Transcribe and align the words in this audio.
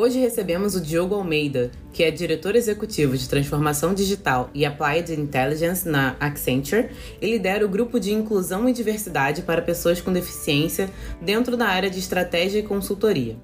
Hoje 0.00 0.20
recebemos 0.20 0.76
o 0.76 0.80
Diogo 0.80 1.16
Almeida, 1.16 1.72
que 1.92 2.04
é 2.04 2.10
diretor 2.12 2.54
executivo 2.54 3.18
de 3.18 3.28
transformação 3.28 3.92
digital 3.92 4.48
e 4.54 4.64
Applied 4.64 5.12
Intelligence 5.12 5.88
na 5.88 6.14
Accenture 6.20 6.90
e 7.20 7.28
lidera 7.28 7.66
o 7.66 7.68
grupo 7.68 7.98
de 7.98 8.12
inclusão 8.12 8.68
e 8.68 8.72
diversidade 8.72 9.42
para 9.42 9.60
pessoas 9.60 10.00
com 10.00 10.12
deficiência 10.12 10.88
dentro 11.20 11.56
da 11.56 11.66
área 11.66 11.90
de 11.90 11.98
estratégia 11.98 12.60
e 12.60 12.62
consultoria. 12.62 13.36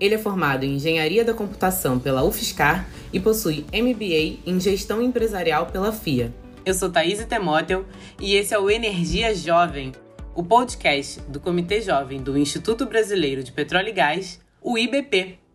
Ele 0.00 0.14
é 0.14 0.18
formado 0.18 0.64
em 0.64 0.76
Engenharia 0.76 1.26
da 1.26 1.34
Computação 1.34 1.98
pela 1.98 2.24
UFSCar 2.24 2.88
e 3.12 3.20
possui 3.20 3.66
MBA 3.70 4.38
em 4.46 4.58
Gestão 4.58 5.02
Empresarial 5.02 5.66
pela 5.66 5.92
FIA. 5.92 6.32
Eu 6.64 6.72
sou 6.72 6.88
Thaís 6.88 7.22
Temóteo 7.26 7.84
e 8.18 8.34
esse 8.34 8.54
é 8.54 8.58
o 8.58 8.70
Energia 8.70 9.34
Jovem, 9.34 9.92
o 10.34 10.42
podcast 10.42 11.20
do 11.28 11.38
Comitê 11.38 11.82
Jovem 11.82 12.22
do 12.22 12.38
Instituto 12.38 12.86
Brasileiro 12.86 13.44
de 13.44 13.52
Petróleo 13.52 13.90
e 13.90 13.92
Gás, 13.92 14.40
o 14.62 14.78
IBP. 14.78 15.46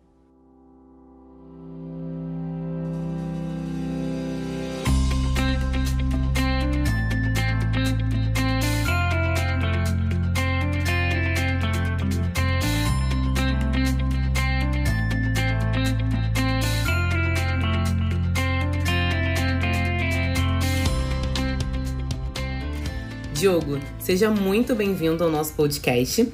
Diogo, 23.44 23.78
seja 23.98 24.30
muito 24.30 24.74
bem-vindo 24.74 25.22
ao 25.22 25.30
nosso 25.30 25.52
podcast. 25.52 26.32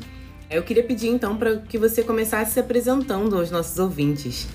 Eu 0.48 0.62
queria 0.62 0.84
pedir 0.84 1.08
então 1.08 1.36
para 1.36 1.56
que 1.56 1.76
você 1.76 2.04
começasse 2.04 2.52
se 2.52 2.60
apresentando 2.60 3.36
aos 3.36 3.50
nossos 3.50 3.76
ouvintes. 3.80 4.46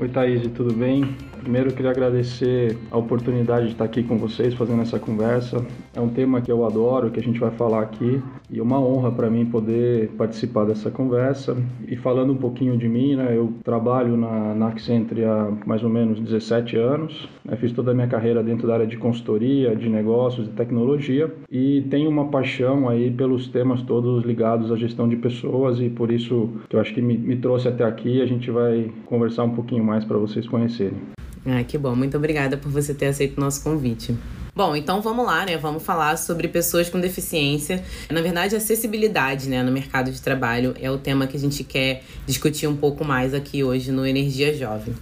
Oi, 0.00 0.08
Thaís, 0.08 0.46
tudo 0.52 0.72
bem? 0.72 1.16
Primeiro, 1.40 1.70
eu 1.70 1.74
queria 1.74 1.90
agradecer 1.90 2.76
a 2.90 2.98
oportunidade 2.98 3.66
de 3.66 3.72
estar 3.72 3.84
aqui 3.84 4.02
com 4.02 4.16
vocês 4.16 4.54
fazendo 4.54 4.82
essa 4.82 4.98
conversa. 4.98 5.64
É 5.94 6.00
um 6.00 6.08
tema 6.08 6.40
que 6.40 6.52
eu 6.52 6.64
adoro, 6.64 7.10
que 7.10 7.18
a 7.18 7.22
gente 7.22 7.40
vai 7.40 7.50
falar 7.50 7.82
aqui, 7.82 8.22
e 8.50 8.58
é 8.58 8.62
uma 8.62 8.78
honra 8.80 9.10
para 9.10 9.30
mim 9.30 9.46
poder 9.46 10.10
participar 10.10 10.66
dessa 10.66 10.90
conversa. 10.90 11.56
E 11.86 11.96
falando 11.96 12.32
um 12.32 12.36
pouquinho 12.36 12.76
de 12.76 12.88
mim, 12.88 13.16
né, 13.16 13.36
eu 13.36 13.54
trabalho 13.64 14.16
na, 14.16 14.54
na 14.54 14.68
há 14.68 15.66
mais 15.66 15.82
ou 15.82 15.88
menos 15.88 16.20
17 16.20 16.76
anos. 16.76 17.28
Né, 17.44 17.56
fiz 17.56 17.72
toda 17.72 17.90
a 17.92 17.94
minha 17.94 18.06
carreira 18.06 18.42
dentro 18.42 18.68
da 18.68 18.74
área 18.74 18.86
de 18.86 18.96
consultoria, 18.96 19.74
de 19.74 19.88
negócios 19.88 20.46
e 20.46 20.50
tecnologia, 20.50 21.32
e 21.50 21.82
tenho 21.90 22.10
uma 22.10 22.28
paixão 22.28 22.88
aí 22.88 23.10
pelos 23.10 23.48
temas 23.48 23.82
todos 23.82 24.24
ligados 24.24 24.70
à 24.70 24.76
gestão 24.76 25.08
de 25.08 25.16
pessoas, 25.16 25.80
e 25.80 25.88
por 25.88 26.12
isso 26.12 26.50
que 26.68 26.76
eu 26.76 26.80
acho 26.80 26.94
que 26.94 27.00
me, 27.00 27.16
me 27.16 27.36
trouxe 27.36 27.68
até 27.68 27.84
aqui. 27.84 28.20
A 28.20 28.26
gente 28.26 28.50
vai 28.50 28.90
conversar 29.06 29.44
um 29.44 29.54
pouquinho 29.54 29.87
mais 29.88 30.04
para 30.04 30.18
vocês 30.18 30.46
conhecerem. 30.46 31.00
Ah, 31.46 31.64
que 31.64 31.78
bom. 31.78 31.96
Muito 31.96 32.16
obrigada 32.16 32.56
por 32.56 32.70
você 32.70 32.92
ter 32.92 33.06
aceito 33.06 33.38
o 33.38 33.40
nosso 33.40 33.62
convite. 33.62 34.14
Bom, 34.54 34.74
então 34.76 35.00
vamos 35.00 35.24
lá, 35.24 35.46
né? 35.46 35.56
Vamos 35.56 35.82
falar 35.82 36.16
sobre 36.18 36.48
pessoas 36.48 36.90
com 36.90 37.00
deficiência. 37.00 37.82
Na 38.10 38.20
verdade, 38.20 38.56
acessibilidade, 38.56 39.48
né, 39.48 39.62
no 39.62 39.70
mercado 39.70 40.10
de 40.10 40.20
trabalho 40.20 40.74
é 40.80 40.90
o 40.90 40.98
tema 40.98 41.26
que 41.26 41.36
a 41.36 41.40
gente 41.40 41.62
quer 41.62 42.02
discutir 42.26 42.66
um 42.66 42.76
pouco 42.76 43.04
mais 43.04 43.32
aqui 43.32 43.62
hoje 43.62 43.92
no 43.92 44.04
Energia 44.04 44.52
Jovem. 44.54 44.94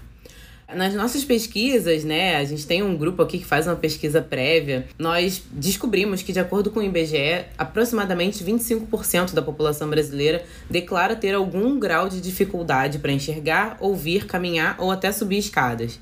Nas 0.75 0.95
nossas 0.95 1.25
pesquisas, 1.25 2.03
né, 2.03 2.37
a 2.37 2.45
gente 2.45 2.67
tem 2.67 2.83
um 2.83 2.97
grupo 2.97 3.23
aqui 3.23 3.39
que 3.39 3.45
faz 3.45 3.69
uma 3.69 3.77
pesquisa 3.77 4.21
prévia. 4.21 4.87
Nós 4.99 5.43
descobrimos 5.53 6.23
que, 6.23 6.33
de 6.33 6.41
acordo 6.41 6.71
com 6.73 6.81
o 6.81 6.83
IBGE, 6.83 7.45
aproximadamente 7.57 8.43
25% 8.43 9.33
da 9.33 9.41
população 9.41 9.89
brasileira 9.89 10.45
declara 10.69 11.15
ter 11.15 11.35
algum 11.35 11.79
grau 11.79 12.09
de 12.09 12.21
dificuldade 12.21 12.99
para 12.99 13.13
enxergar, 13.13 13.77
ouvir, 13.81 14.27
caminhar 14.27 14.75
ou 14.79 14.91
até 14.91 15.13
subir 15.13 15.39
escadas. 15.39 16.01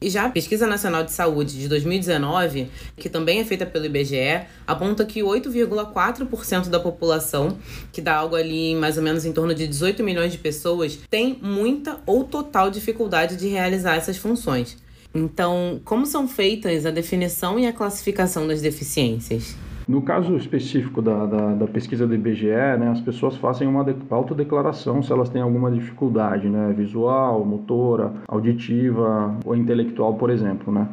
E 0.00 0.08
já 0.08 0.26
a 0.26 0.28
Pesquisa 0.28 0.64
Nacional 0.64 1.02
de 1.02 1.10
Saúde 1.10 1.58
de 1.58 1.68
2019, 1.68 2.70
que 2.96 3.08
também 3.08 3.40
é 3.40 3.44
feita 3.44 3.66
pelo 3.66 3.86
IBGE, 3.86 4.46
aponta 4.64 5.04
que 5.04 5.20
8,4% 5.20 6.68
da 6.68 6.78
população, 6.78 7.58
que 7.92 8.00
dá 8.00 8.14
algo 8.14 8.36
ali 8.36 8.76
mais 8.76 8.96
ou 8.96 9.02
menos 9.02 9.24
em 9.24 9.32
torno 9.32 9.52
de 9.52 9.66
18 9.66 10.04
milhões 10.04 10.30
de 10.30 10.38
pessoas, 10.38 10.98
tem 11.10 11.36
muita 11.42 11.98
ou 12.06 12.22
total 12.22 12.70
dificuldade 12.70 13.36
de 13.36 13.48
realizar 13.48 13.96
essas 13.96 14.16
funções. 14.16 14.76
Então, 15.12 15.80
como 15.84 16.06
são 16.06 16.28
feitas 16.28 16.86
a 16.86 16.90
definição 16.90 17.58
e 17.58 17.66
a 17.66 17.72
classificação 17.72 18.46
das 18.46 18.60
deficiências? 18.60 19.56
No 19.88 20.02
caso 20.02 20.36
específico 20.36 21.00
da, 21.00 21.24
da, 21.24 21.54
da, 21.54 21.66
pesquisa 21.66 22.06
do 22.06 22.14
IBGE, 22.14 22.46
né, 22.78 22.90
as 22.90 23.00
pessoas 23.00 23.38
fazem 23.38 23.66
uma 23.66 23.82
de, 23.82 23.96
autodeclaração 24.10 25.02
se 25.02 25.10
elas 25.10 25.30
têm 25.30 25.40
alguma 25.40 25.70
dificuldade, 25.70 26.46
né, 26.46 26.74
visual, 26.76 27.42
motora, 27.42 28.12
auditiva 28.28 29.34
ou 29.46 29.56
intelectual, 29.56 30.12
por 30.12 30.28
exemplo, 30.28 30.70
né. 30.70 30.86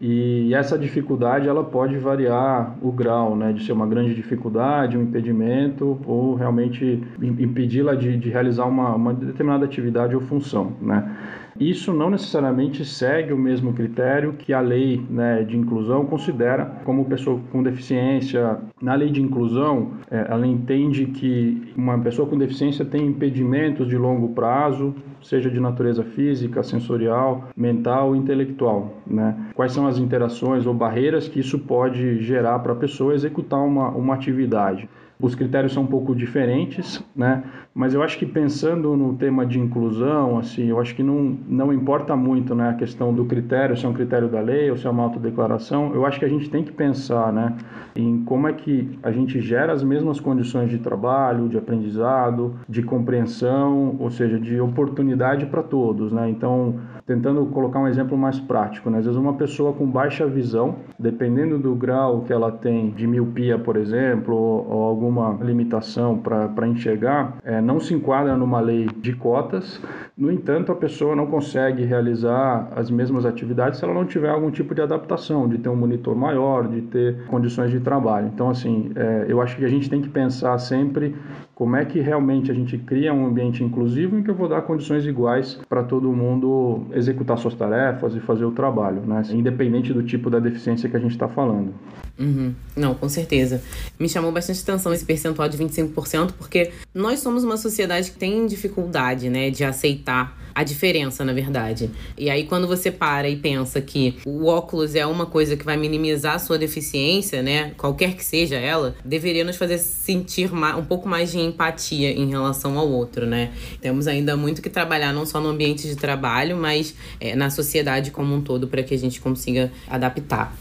E 0.00 0.54
essa 0.54 0.78
dificuldade 0.78 1.46
ela 1.46 1.62
pode 1.62 1.98
variar 1.98 2.74
o 2.80 2.90
grau, 2.90 3.36
né, 3.36 3.52
de 3.52 3.64
ser 3.64 3.72
uma 3.72 3.86
grande 3.86 4.14
dificuldade, 4.14 4.96
um 4.96 5.02
impedimento 5.02 6.00
ou 6.06 6.34
realmente 6.34 7.02
impedi-la 7.20 7.94
de, 7.94 8.16
de 8.16 8.30
realizar 8.30 8.64
uma, 8.64 8.94
uma 8.94 9.12
determinada 9.12 9.66
atividade 9.66 10.14
ou 10.14 10.22
função, 10.22 10.72
né. 10.80 11.16
Isso 11.60 11.92
não 11.92 12.08
necessariamente 12.08 12.86
segue 12.86 13.34
o 13.34 13.38
mesmo 13.38 13.74
critério 13.74 14.32
que 14.32 14.50
a 14.52 14.60
lei 14.60 15.04
né, 15.10 15.42
de 15.42 15.58
inclusão 15.58 16.06
considera 16.06 16.64
como 16.84 17.04
pessoa 17.04 17.38
com 17.52 17.62
deficiência. 17.62 18.58
Na 18.80 18.94
lei 18.94 19.10
de 19.10 19.20
inclusão, 19.20 19.90
é, 20.10 20.26
ela 20.30 20.46
entende 20.46 21.04
que 21.04 21.70
uma 21.76 21.98
pessoa 21.98 22.26
com 22.26 22.38
deficiência 22.38 22.82
tem 22.82 23.06
impedimentos 23.06 23.88
de 23.88 23.96
longo 23.98 24.30
prazo, 24.30 24.94
seja 25.22 25.50
de 25.50 25.60
natureza 25.60 26.02
física, 26.02 26.62
sensorial, 26.62 27.50
mental 27.54 28.16
intelectual. 28.16 28.94
Né? 29.06 29.36
Quais 29.54 29.72
são 29.72 29.86
as 29.90 29.98
interações 29.98 30.66
ou 30.66 30.72
barreiras 30.72 31.28
que 31.28 31.40
isso 31.40 31.58
pode 31.58 32.22
gerar 32.22 32.58
para 32.60 32.72
a 32.72 32.76
pessoa 32.76 33.14
executar 33.14 33.60
uma, 33.60 33.88
uma 33.90 34.14
atividade? 34.14 34.88
Os 35.20 35.34
critérios 35.34 35.74
são 35.74 35.82
um 35.82 35.86
pouco 35.86 36.14
diferentes, 36.14 37.04
né? 37.14 37.44
Mas 37.72 37.94
eu 37.94 38.02
acho 38.02 38.18
que 38.18 38.26
pensando 38.26 38.96
no 38.96 39.14
tema 39.14 39.46
de 39.46 39.58
inclusão, 39.58 40.38
assim, 40.38 40.66
eu 40.66 40.80
acho 40.80 40.94
que 40.94 41.04
não, 41.04 41.38
não 41.46 41.72
importa 41.72 42.16
muito, 42.16 42.52
né, 42.52 42.70
a 42.70 42.74
questão 42.74 43.14
do 43.14 43.24
critério, 43.24 43.76
se 43.76 43.86
é 43.86 43.88
um 43.88 43.92
critério 43.92 44.28
da 44.28 44.40
lei 44.40 44.70
ou 44.70 44.76
se 44.76 44.86
é 44.86 44.90
uma 44.90 45.04
autodeclaração. 45.04 45.94
Eu 45.94 46.04
acho 46.04 46.18
que 46.18 46.24
a 46.24 46.28
gente 46.28 46.50
tem 46.50 46.64
que 46.64 46.72
pensar, 46.72 47.32
né, 47.32 47.56
em 47.94 48.24
como 48.24 48.48
é 48.48 48.52
que 48.52 48.98
a 49.02 49.12
gente 49.12 49.40
gera 49.40 49.72
as 49.72 49.84
mesmas 49.84 50.18
condições 50.18 50.68
de 50.68 50.78
trabalho, 50.78 51.48
de 51.48 51.58
aprendizado, 51.58 52.56
de 52.68 52.82
compreensão, 52.82 53.96
ou 54.00 54.10
seja, 54.10 54.38
de 54.38 54.60
oportunidade 54.60 55.46
para 55.46 55.62
todos, 55.62 56.12
né? 56.12 56.28
Então, 56.28 56.76
tentando 57.06 57.44
colocar 57.46 57.80
um 57.80 57.88
exemplo 57.88 58.16
mais 58.16 58.38
prático, 58.38 58.90
né? 58.90 58.98
Às 58.98 59.04
vezes 59.04 59.18
uma 59.18 59.34
pessoa 59.34 59.72
com 59.72 59.86
baixa 59.86 60.26
visão, 60.26 60.76
dependendo 60.98 61.58
do 61.58 61.74
grau 61.74 62.22
que 62.22 62.32
ela 62.32 62.52
tem 62.52 62.90
de 62.90 63.06
miopia, 63.06 63.58
por 63.58 63.76
exemplo, 63.76 64.34
ou, 64.34 64.70
ou 64.70 64.84
alguma 64.84 65.38
limitação 65.42 66.18
para 66.18 66.68
enxergar, 66.68 67.36
é, 67.44 67.59
não 67.60 67.80
se 67.80 67.94
enquadra 67.94 68.36
numa 68.36 68.60
lei 68.60 68.86
de 68.96 69.12
cotas, 69.14 69.80
no 70.16 70.30
entanto, 70.30 70.72
a 70.72 70.74
pessoa 70.74 71.16
não 71.16 71.26
consegue 71.26 71.84
realizar 71.84 72.68
as 72.76 72.90
mesmas 72.90 73.24
atividades 73.24 73.78
se 73.78 73.84
ela 73.84 73.94
não 73.94 74.04
tiver 74.04 74.28
algum 74.28 74.50
tipo 74.50 74.74
de 74.74 74.82
adaptação, 74.82 75.48
de 75.48 75.58
ter 75.58 75.68
um 75.68 75.76
monitor 75.76 76.14
maior, 76.14 76.68
de 76.68 76.82
ter 76.82 77.24
condições 77.26 77.70
de 77.70 77.80
trabalho. 77.80 78.30
Então, 78.32 78.50
assim, 78.50 78.92
é, 78.94 79.26
eu 79.28 79.40
acho 79.40 79.56
que 79.56 79.64
a 79.64 79.68
gente 79.68 79.88
tem 79.88 80.00
que 80.02 80.08
pensar 80.08 80.58
sempre 80.58 81.14
como 81.60 81.76
é 81.76 81.84
que 81.84 82.00
realmente 82.00 82.50
a 82.50 82.54
gente 82.54 82.78
cria 82.78 83.12
um 83.12 83.26
ambiente 83.26 83.62
inclusivo 83.62 84.16
em 84.16 84.22
que 84.22 84.30
eu 84.30 84.34
vou 84.34 84.48
dar 84.48 84.62
condições 84.62 85.04
iguais 85.04 85.58
para 85.68 85.82
todo 85.82 86.10
mundo 86.10 86.86
executar 86.90 87.36
suas 87.36 87.52
tarefas 87.52 88.16
e 88.16 88.20
fazer 88.20 88.46
o 88.46 88.50
trabalho, 88.50 89.02
né? 89.02 89.20
independente 89.30 89.92
do 89.92 90.02
tipo 90.02 90.30
da 90.30 90.38
deficiência 90.38 90.88
que 90.88 90.96
a 90.96 90.98
gente 90.98 91.10
está 91.10 91.28
falando. 91.28 91.74
Uhum. 92.18 92.54
Não, 92.74 92.94
com 92.94 93.10
certeza. 93.10 93.62
Me 93.98 94.08
chamou 94.08 94.32
bastante 94.32 94.62
atenção 94.62 94.90
esse 94.94 95.04
percentual 95.04 95.50
de 95.50 95.58
25%, 95.58 96.32
porque 96.38 96.70
nós 96.94 97.18
somos 97.18 97.44
uma 97.44 97.58
sociedade 97.58 98.12
que 98.12 98.16
tem 98.16 98.46
dificuldade, 98.46 99.28
né, 99.28 99.50
de 99.50 99.62
aceitar 99.62 100.34
a 100.60 100.64
diferença, 100.64 101.24
na 101.24 101.32
verdade. 101.32 101.90
E 102.16 102.28
aí, 102.28 102.44
quando 102.44 102.66
você 102.66 102.90
para 102.90 103.28
e 103.28 103.36
pensa 103.36 103.80
que 103.80 104.18
o 104.26 104.46
óculos 104.46 104.94
é 104.94 105.06
uma 105.06 105.26
coisa 105.26 105.56
que 105.56 105.64
vai 105.64 105.76
minimizar 105.76 106.34
a 106.34 106.38
sua 106.38 106.58
deficiência, 106.58 107.42
né, 107.42 107.72
qualquer 107.76 108.14
que 108.14 108.24
seja 108.24 108.56
ela, 108.56 108.94
deveria 109.04 109.44
nos 109.44 109.56
fazer 109.56 109.78
sentir 109.78 110.50
um 110.52 110.84
pouco 110.84 111.08
mais 111.08 111.32
de 111.32 111.38
empatia 111.38 112.10
em 112.10 112.28
relação 112.28 112.78
ao 112.78 112.88
outro, 112.88 113.26
né? 113.26 113.52
Temos 113.80 114.06
ainda 114.06 114.36
muito 114.36 114.60
que 114.60 114.68
trabalhar, 114.68 115.12
não 115.12 115.24
só 115.24 115.40
no 115.40 115.48
ambiente 115.48 115.88
de 115.88 115.96
trabalho, 115.96 116.56
mas 116.56 116.94
é, 117.18 117.34
na 117.34 117.50
sociedade 117.50 118.10
como 118.10 118.34
um 118.34 118.42
todo, 118.42 118.68
para 118.68 118.82
que 118.82 118.94
a 118.94 118.98
gente 118.98 119.20
consiga 119.20 119.72
adaptar. 119.88 120.54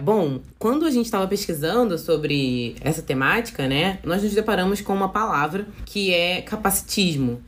Bom, 0.00 0.38
quando 0.60 0.86
a 0.86 0.90
gente 0.90 1.06
estava 1.06 1.26
pesquisando 1.26 1.98
sobre 1.98 2.76
essa 2.80 3.02
temática, 3.02 3.66
né, 3.66 3.98
nós 4.04 4.22
nos 4.22 4.32
deparamos 4.32 4.80
com 4.80 4.94
uma 4.94 5.08
palavra 5.08 5.66
que 5.84 6.14
é 6.14 6.40
capacitismo. 6.40 7.42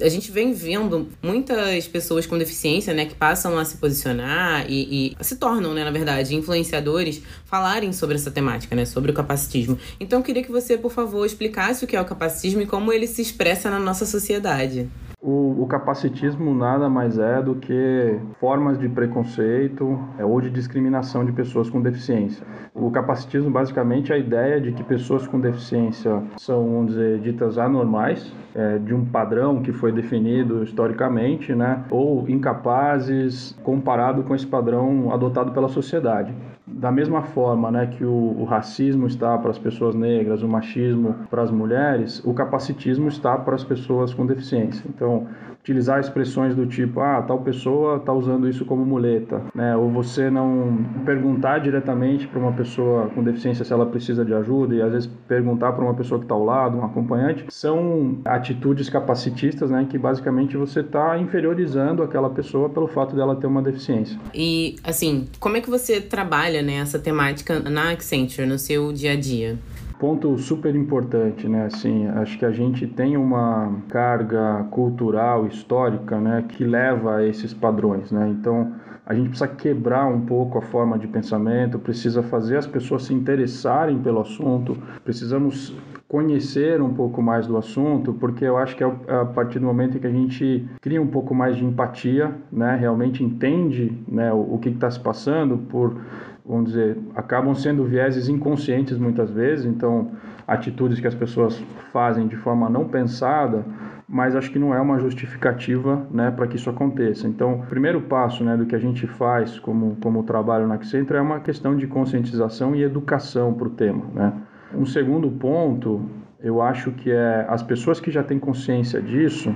A 0.00 0.08
gente 0.08 0.30
vem 0.32 0.52
vendo 0.52 1.08
muitas 1.22 1.86
pessoas 1.86 2.26
com 2.26 2.36
deficiência, 2.36 2.92
né, 2.92 3.06
que 3.06 3.14
passam 3.14 3.56
a 3.58 3.64
se 3.64 3.76
posicionar 3.76 4.66
e, 4.68 5.14
e 5.20 5.24
se 5.24 5.36
tornam, 5.36 5.72
né, 5.72 5.84
na 5.84 5.90
verdade, 5.90 6.34
influenciadores, 6.34 7.22
falarem 7.44 7.92
sobre 7.92 8.16
essa 8.16 8.30
temática, 8.30 8.74
né, 8.74 8.84
sobre 8.84 9.12
o 9.12 9.14
capacitismo. 9.14 9.78
Então, 10.00 10.18
eu 10.18 10.24
queria 10.24 10.42
que 10.42 10.50
você, 10.50 10.76
por 10.76 10.90
favor, 10.90 11.24
explicasse 11.24 11.84
o 11.84 11.86
que 11.86 11.94
é 11.94 12.00
o 12.00 12.04
capacitismo 12.04 12.62
e 12.62 12.66
como 12.66 12.92
ele 12.92 13.06
se 13.06 13.22
expressa 13.22 13.70
na 13.70 13.78
nossa 13.78 14.04
sociedade. 14.04 14.88
O, 15.26 15.62
o, 15.62 15.66
capacitismo 15.66 16.54
nada 16.54 16.90
mais 16.90 17.18
é 17.18 17.40
do 17.40 17.54
que 17.54 18.20
formas 18.38 18.78
de 18.78 18.90
preconceito 18.90 19.98
é, 20.18 20.24
ou 20.24 20.38
de 20.38 20.50
discriminação 20.50 21.24
de 21.24 21.32
pessoas 21.32 21.70
com 21.70 21.80
deficiência. 21.80 22.46
O 22.74 22.90
capacitismo 22.90 23.50
basicamente 23.50 24.12
é 24.12 24.16
a 24.16 24.18
ideia 24.18 24.60
de 24.60 24.72
que 24.72 24.84
pessoas 24.84 25.26
com 25.26 25.40
deficiência 25.40 26.22
são, 26.36 26.62
vamos 26.64 26.88
dizer, 26.88 27.20
ditas 27.20 27.56
anormais, 27.56 28.34
é, 28.54 28.76
de 28.76 28.92
um 28.92 29.02
padrão 29.06 29.62
que 29.62 29.72
foi 29.72 29.92
definido 29.92 30.62
historicamente, 30.62 31.54
né, 31.54 31.82
ou 31.90 32.28
incapazes 32.28 33.58
comparado 33.62 34.24
com 34.24 34.34
esse 34.34 34.46
padrão 34.46 35.10
adotado 35.10 35.52
pela 35.52 35.68
sociedade 35.68 36.34
da 36.66 36.90
mesma 36.90 37.22
forma 37.22 37.70
né, 37.70 37.86
que 37.86 38.04
o, 38.04 38.36
o, 38.38 38.44
racismo 38.44 39.06
está 39.06 39.36
para 39.36 39.50
as 39.50 39.58
pessoas 39.58 39.94
negras, 39.94 40.42
o 40.42 40.48
machismo 40.48 41.14
para 41.28 41.42
as 41.42 41.50
mulheres, 41.50 42.22
o 42.24 42.32
capacitismo 42.32 43.08
está 43.08 43.36
para 43.36 43.54
as 43.54 43.62
pessoas 43.62 44.14
com 44.14 44.24
deficiência. 44.24 44.84
Então, 44.88 45.26
utilizar 45.64 45.98
expressões 45.98 46.54
do 46.54 46.66
tipo, 46.66 47.00
ah, 47.00 47.22
tal 47.22 47.40
pessoa 47.40 47.96
está 47.96 48.12
usando 48.12 48.46
isso 48.46 48.66
como 48.66 48.84
muleta, 48.84 49.40
né? 49.54 49.74
Ou 49.74 49.90
você 49.90 50.28
não 50.28 50.84
perguntar 51.06 51.58
diretamente 51.58 52.26
para 52.26 52.38
uma 52.38 52.52
pessoa 52.52 53.08
com 53.14 53.24
deficiência 53.24 53.64
se 53.64 53.72
ela 53.72 53.86
precisa 53.86 54.26
de 54.26 54.34
ajuda 54.34 54.74
e 54.74 54.82
às 54.82 54.92
vezes 54.92 55.10
perguntar 55.26 55.72
para 55.72 55.82
uma 55.82 55.94
pessoa 55.94 56.18
que 56.18 56.26
está 56.26 56.34
ao 56.34 56.44
lado, 56.44 56.76
um 56.76 56.84
acompanhante, 56.84 57.46
são 57.48 58.18
atitudes 58.26 58.90
capacitistas, 58.90 59.70
né? 59.70 59.86
Que 59.88 59.96
basicamente 59.96 60.54
você 60.54 60.80
está 60.80 61.18
inferiorizando 61.18 62.02
aquela 62.02 62.28
pessoa 62.28 62.68
pelo 62.68 62.86
fato 62.86 63.16
dela 63.16 63.34
ter 63.34 63.46
uma 63.46 63.62
deficiência. 63.62 64.20
E 64.34 64.76
assim, 64.84 65.26
como 65.40 65.56
é 65.56 65.62
que 65.62 65.70
você 65.70 65.98
trabalha 65.98 66.60
né, 66.60 66.74
essa 66.74 66.98
temática 66.98 67.58
na 67.58 67.92
Accenture 67.92 68.46
no 68.46 68.58
seu 68.58 68.92
dia 68.92 69.12
a 69.12 69.16
dia? 69.16 69.58
Ponto 69.98 70.36
super 70.38 70.74
importante, 70.74 71.48
né? 71.48 71.66
Assim, 71.66 72.06
acho 72.08 72.38
que 72.38 72.44
a 72.44 72.50
gente 72.50 72.86
tem 72.86 73.16
uma 73.16 73.72
carga 73.88 74.66
cultural, 74.70 75.46
histórica, 75.46 76.20
né, 76.20 76.44
que 76.48 76.64
leva 76.64 77.16
a 77.16 77.26
esses 77.26 77.54
padrões, 77.54 78.10
né? 78.10 78.28
Então, 78.28 78.72
a 79.06 79.14
gente 79.14 79.28
precisa 79.28 79.48
quebrar 79.48 80.06
um 80.06 80.22
pouco 80.22 80.58
a 80.58 80.62
forma 80.62 80.98
de 80.98 81.06
pensamento, 81.06 81.78
precisa 81.78 82.22
fazer 82.22 82.56
as 82.56 82.66
pessoas 82.66 83.04
se 83.04 83.12
interessarem 83.12 83.98
pelo 83.98 84.20
assunto, 84.20 84.76
precisamos 85.04 85.76
conhecer 86.08 86.80
um 86.80 86.94
pouco 86.94 87.20
mais 87.20 87.46
do 87.46 87.56
assunto, 87.56 88.14
porque 88.14 88.44
eu 88.44 88.56
acho 88.56 88.76
que 88.76 88.84
é 88.84 88.86
a 88.86 89.24
partir 89.24 89.58
do 89.58 89.66
momento 89.66 89.96
em 89.96 90.00
que 90.00 90.06
a 90.06 90.12
gente 90.12 90.64
cria 90.80 91.02
um 91.02 91.06
pouco 91.06 91.34
mais 91.34 91.56
de 91.56 91.64
empatia, 91.64 92.32
né, 92.52 92.76
realmente 92.76 93.22
entende 93.22 93.92
né, 94.06 94.32
o, 94.32 94.54
o 94.54 94.58
que 94.58 94.68
está 94.68 94.90
se 94.90 95.00
passando 95.00 95.58
por 95.58 96.00
vamos 96.44 96.66
dizer, 96.66 96.98
acabam 97.14 97.54
sendo 97.54 97.84
vieses 97.84 98.28
inconscientes 98.28 98.98
muitas 98.98 99.30
vezes, 99.30 99.64
então 99.64 100.10
atitudes 100.46 101.00
que 101.00 101.06
as 101.06 101.14
pessoas 101.14 101.58
fazem 101.90 102.26
de 102.28 102.36
forma 102.36 102.68
não 102.68 102.86
pensada, 102.86 103.64
mas 104.06 104.36
acho 104.36 104.50
que 104.50 104.58
não 104.58 104.74
é 104.74 104.80
uma 104.80 104.98
justificativa 104.98 106.06
né, 106.10 106.30
para 106.30 106.46
que 106.46 106.56
isso 106.56 106.68
aconteça. 106.68 107.26
Então, 107.26 107.60
o 107.60 107.66
primeiro 107.66 108.02
passo 108.02 108.44
né, 108.44 108.56
do 108.56 108.66
que 108.66 108.74
a 108.76 108.78
gente 108.78 109.06
faz 109.06 109.58
como, 109.58 109.96
como 110.02 110.22
trabalho 110.22 110.66
na 110.66 110.74
Accenture 110.74 111.18
é 111.18 111.22
uma 111.22 111.40
questão 111.40 111.74
de 111.74 111.86
conscientização 111.86 112.74
e 112.74 112.82
educação 112.82 113.54
para 113.54 113.66
o 113.66 113.70
tema. 113.70 114.04
Né? 114.12 114.32
Um 114.74 114.84
segundo 114.84 115.30
ponto, 115.30 116.02
eu 116.40 116.60
acho 116.60 116.92
que 116.92 117.10
é 117.10 117.46
as 117.48 117.62
pessoas 117.62 117.98
que 117.98 118.10
já 118.10 118.22
têm 118.22 118.38
consciência 118.38 119.00
disso, 119.00 119.54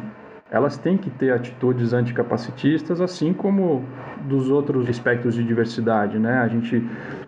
elas 0.50 0.78
têm 0.78 0.96
que 0.96 1.10
ter 1.10 1.32
atitudes 1.32 1.92
anticapacitistas, 1.92 3.00
assim 3.00 3.32
como 3.32 3.84
dos 4.26 4.50
outros 4.50 4.88
aspectos 4.88 5.34
de 5.34 5.44
diversidade, 5.44 6.18
né? 6.18 6.38
A 6.38 6.48
gente 6.48 6.82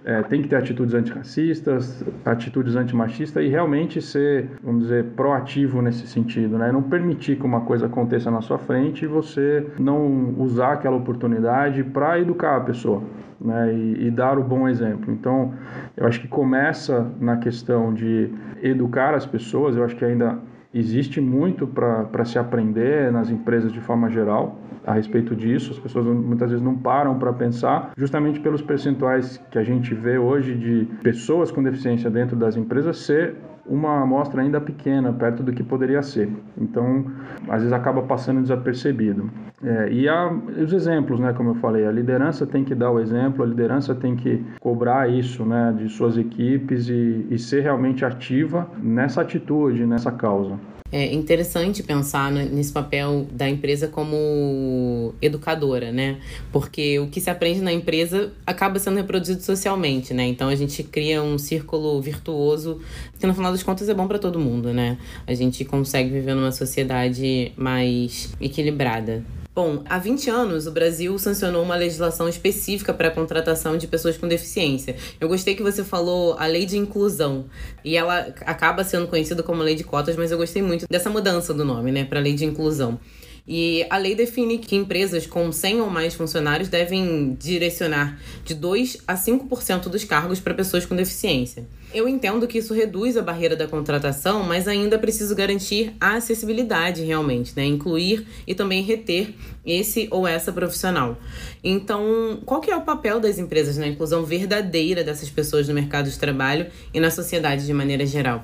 é, 0.05 0.23
tem 0.23 0.41
que 0.41 0.49
ter 0.49 0.57
atitudes 0.57 0.95
antirracistas, 0.95 2.05
atitudes 2.25 2.77
antimachistas 2.77 3.45
e 3.45 3.49
realmente 3.49 4.01
ser, 4.01 4.51
vamos 4.63 4.85
dizer, 4.85 5.05
proativo 5.17 5.83
nesse 5.83 6.07
sentido, 6.07 6.57
né? 6.57 6.73
Não 6.73 6.83
permitir 6.83 7.37
que 7.37 7.45
uma 7.45 7.61
coisa 7.61 7.87
aconteça 7.87 8.31
na 8.31 8.41
sua 8.41 8.59
frente 8.59 9.05
e 9.05 9.09
você 9.09 9.67
não 9.79 10.35
usar 10.39 10.75
aquela 10.75 10.97
oportunidade 10.97 11.85
para 11.85 12.19
educar 12.19 12.57
a 12.57 12.61
pessoa, 12.61 13.03
né? 13.41 13.73
E, 13.75 14.07
e 14.07 14.11
dar 14.11 14.39
o 14.39 14.43
bom 14.43 14.67
exemplo. 14.67 15.13
Então, 15.13 15.53
eu 15.97 16.07
acho 16.07 16.21
que 16.21 16.29
começa 16.29 17.07
na 17.21 17.37
questão 17.37 17.93
de 17.93 18.33
educar 18.63 19.15
as 19.15 19.27
pessoas, 19.27 19.77
eu 19.77 19.85
acho 19.85 19.95
que 19.97 20.05
ainda 20.05 20.39
Existe 20.73 21.21
muito 21.21 21.67
para 21.67 22.25
se 22.25 22.39
aprender 22.39 23.11
nas 23.11 23.29
empresas 23.29 23.73
de 23.73 23.81
forma 23.81 24.09
geral 24.09 24.57
a 24.87 24.93
respeito 24.93 25.35
disso. 25.35 25.73
As 25.73 25.79
pessoas 25.79 26.07
muitas 26.07 26.51
vezes 26.51 26.65
não 26.65 26.77
param 26.77 27.19
para 27.19 27.33
pensar, 27.33 27.91
justamente 27.97 28.39
pelos 28.39 28.63
percentuais 28.63 29.43
que 29.51 29.59
a 29.59 29.65
gente 29.65 29.93
vê 29.95 30.17
hoje 30.17 30.55
de 30.55 30.87
pessoas 31.03 31.51
com 31.51 31.61
deficiência 31.61 32.09
dentro 32.09 32.37
das 32.37 32.57
empresas 32.57 32.99
ser 32.99 33.35
uma 33.67 34.03
amostra 34.03 34.43
ainda 34.43 34.61
pequena, 34.61 35.13
perto 35.13 35.43
do 35.43 35.53
que 35.53 35.63
poderia 35.63 36.03
ser. 36.03 36.29
Então, 36.59 37.07
às 37.49 37.63
vezes 37.63 37.73
acaba 37.73 38.03
passando 38.03 38.41
desapercebido. 38.41 39.31
É, 39.63 39.93
e 39.93 40.09
há 40.09 40.31
os 40.31 40.73
exemplos, 40.73 41.21
né, 41.21 41.33
como 41.35 41.51
eu 41.51 41.55
falei, 41.57 41.87
a 41.87 41.93
liderança 41.93 42.47
tem 42.47 42.65
que 42.65 42.75
dar 42.75 42.91
o 42.91 42.99
exemplo, 42.99 43.45
a 43.45 43.47
liderança 43.47 43.95
tem 43.95 44.17
que 44.17 44.43
cobrar 44.59 45.09
isso 45.11 45.45
né, 45.45 45.75
de 45.77 45.89
suas 45.89 46.17
equipes 46.17 46.89
e, 46.89 47.27
e 47.31 47.39
ser 47.39 47.61
realmente 47.61 48.05
ativa 48.05 48.67
nessa 48.83 49.21
atitude, 49.21 49.85
nessa 49.85 50.11
causa. 50.11 50.59
É 50.93 51.13
interessante 51.15 51.85
pensar 51.85 52.33
nesse 52.33 52.73
papel 52.73 53.27
da 53.31 53.49
empresa 53.49 53.87
como 53.87 55.15
educadora, 55.23 55.93
né? 55.93 56.19
Porque 56.53 56.99
o 56.99 57.07
que 57.07 57.21
se 57.21 57.31
aprende 57.31 57.61
na 57.61 57.73
empresa 57.73 58.33
acaba 58.45 58.79
sendo 58.81 58.97
reproduzido 58.97 59.41
socialmente, 59.41 60.13
né? 60.13 60.27
Então 60.27 60.49
a 60.49 60.55
gente 60.57 60.83
cria 60.83 61.23
um 61.23 61.39
círculo 61.39 62.01
virtuoso 62.03 62.81
que 63.21 63.27
no 63.27 63.35
final 63.35 63.53
das 63.53 63.63
contas 63.63 63.89
é 63.89 63.95
bom 63.95 64.09
para 64.09 64.19
todo 64.19 64.41
mundo, 64.41 64.73
né? 64.73 64.99
A 65.27 65.35
gente 65.35 65.65
consegue 65.65 66.11
viver 66.11 66.35
numa 66.35 66.53
sociedade 66.53 67.53
mais 67.57 68.33
equilibrada. 68.41 69.25
Bom, 69.53 69.83
há 69.89 69.99
20 69.99 70.31
anos 70.31 70.69
o 70.69 70.71
Brasil 70.71 71.19
sancionou 71.19 71.65
uma 71.65 71.75
legislação 71.75 72.29
específica 72.29 72.95
para 72.95 73.09
a 73.09 73.11
contratação 73.11 73.77
de 73.77 73.89
pessoas 73.89 74.17
com 74.17 74.29
deficiência. 74.29 74.95
Eu 75.21 75.27
gostei 75.27 75.57
que 75.57 75.63
você 75.63 75.83
falou 75.83 76.37
a 76.39 76.47
lei 76.47 76.65
de 76.65 76.79
inclusão. 76.79 77.47
E 77.85 77.97
ela 77.97 78.33
acaba 78.47 78.85
sendo 78.85 79.09
conhecida 79.09 79.43
como 79.43 79.61
lei 79.61 79.75
de 79.75 79.83
cotas, 79.83 80.15
mas 80.15 80.31
eu 80.31 80.39
gostei 80.39 80.63
muito 80.63 80.87
dessa 80.89 81.11
mudança 81.11 81.53
do 81.53 81.65
nome, 81.65 81.91
né, 81.91 82.05
para 82.05 82.21
lei 82.21 82.35
de 82.35 82.45
inclusão. 82.45 83.01
E 83.47 83.85
a 83.91 83.97
lei 83.97 84.15
define 84.15 84.59
que 84.59 84.77
empresas 84.77 85.27
com 85.27 85.51
100 85.51 85.81
ou 85.81 85.91
mais 85.91 86.15
funcionários 86.15 86.69
devem 86.69 87.35
direcionar 87.35 88.21
de 88.45 88.55
2 88.55 88.99
a 89.09 89.17
5% 89.17 89.89
dos 89.89 90.05
cargos 90.05 90.39
para 90.39 90.55
pessoas 90.55 90.87
com 90.87 90.95
deficiência. 90.95 91.67
Eu 91.93 92.09
entendo 92.09 92.47
que 92.47 92.59
isso 92.59 92.73
reduz 92.73 93.17
a 93.17 93.23
barreira 93.23 93.57
da 93.57 93.67
contratação, 93.67 94.45
mas 94.45 94.69
ainda 94.69 94.97
preciso 94.97 95.35
garantir 95.35 95.93
a 96.01 96.15
acessibilidade 96.15 97.03
realmente, 97.03 97.53
né? 97.57 97.65
Incluir 97.65 98.27
e 98.47 98.55
também 98.55 98.83
reter 98.83 99.35
esse 99.67 100.07
ou 100.11 100.27
essa 100.27 100.53
profissional. 100.53 101.19
Então, 101.65 102.41
qual 102.47 102.61
que 102.61 102.71
é 102.71 102.77
o 102.77 102.83
papel 102.83 103.19
das 103.19 103.39
empresas 103.39 103.77
na 103.77 103.89
inclusão 103.89 104.25
verdadeira 104.25 105.03
dessas 105.03 105.29
pessoas 105.31 105.67
no 105.67 105.75
mercado 105.75 106.09
de 106.09 106.17
trabalho 106.17 106.69
e 106.95 107.01
na 107.01 107.11
sociedade 107.11 107.67
de 107.67 107.75
maneira 107.75 108.07
geral? 108.07 108.43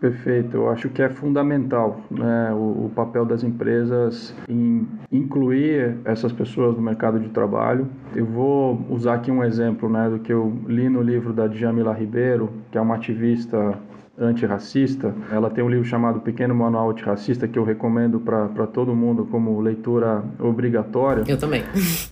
Perfeito, 0.00 0.56
eu 0.56 0.68
acho 0.68 0.88
que 0.90 1.00
é 1.00 1.08
fundamental 1.08 2.00
né, 2.10 2.52
o, 2.52 2.86
o, 2.86 2.92
papel 2.94 3.24
das 3.24 3.42
empresas 3.42 4.34
em 4.48 4.86
incluir 5.10 5.96
essas 6.04 6.32
pessoas 6.32 6.76
no 6.76 6.82
mercado 6.82 7.18
de 7.18 7.28
trabalho. 7.30 7.88
Eu 8.14 8.26
vou 8.26 8.84
usar 8.90 9.14
aqui 9.14 9.30
um 9.30 9.42
exemplo 9.42 9.88
né, 9.88 10.10
do 10.10 10.18
que 10.18 10.32
eu 10.32 10.52
li 10.66 10.88
no 10.88 11.00
livro 11.00 11.32
da 11.32 11.46
Djamila 11.46 11.94
Ribeiro, 11.94 12.52
que 12.70 12.76
é 12.76 12.80
uma 12.80 12.96
ativista 12.96 13.78
antirracista. 14.18 15.14
Ela 15.30 15.50
tem 15.50 15.62
um 15.62 15.68
livro 15.68 15.84
chamado 15.84 16.20
Pequeno 16.20 16.54
Manual 16.54 16.90
Antirracista 16.90 17.48
que 17.48 17.58
eu 17.58 17.64
recomendo 17.64 18.20
para 18.20 18.66
todo 18.66 18.94
mundo 18.94 19.26
como 19.26 19.60
leitura 19.60 20.22
obrigatória. 20.38 21.24
Eu 21.26 21.38
também. 21.38 21.62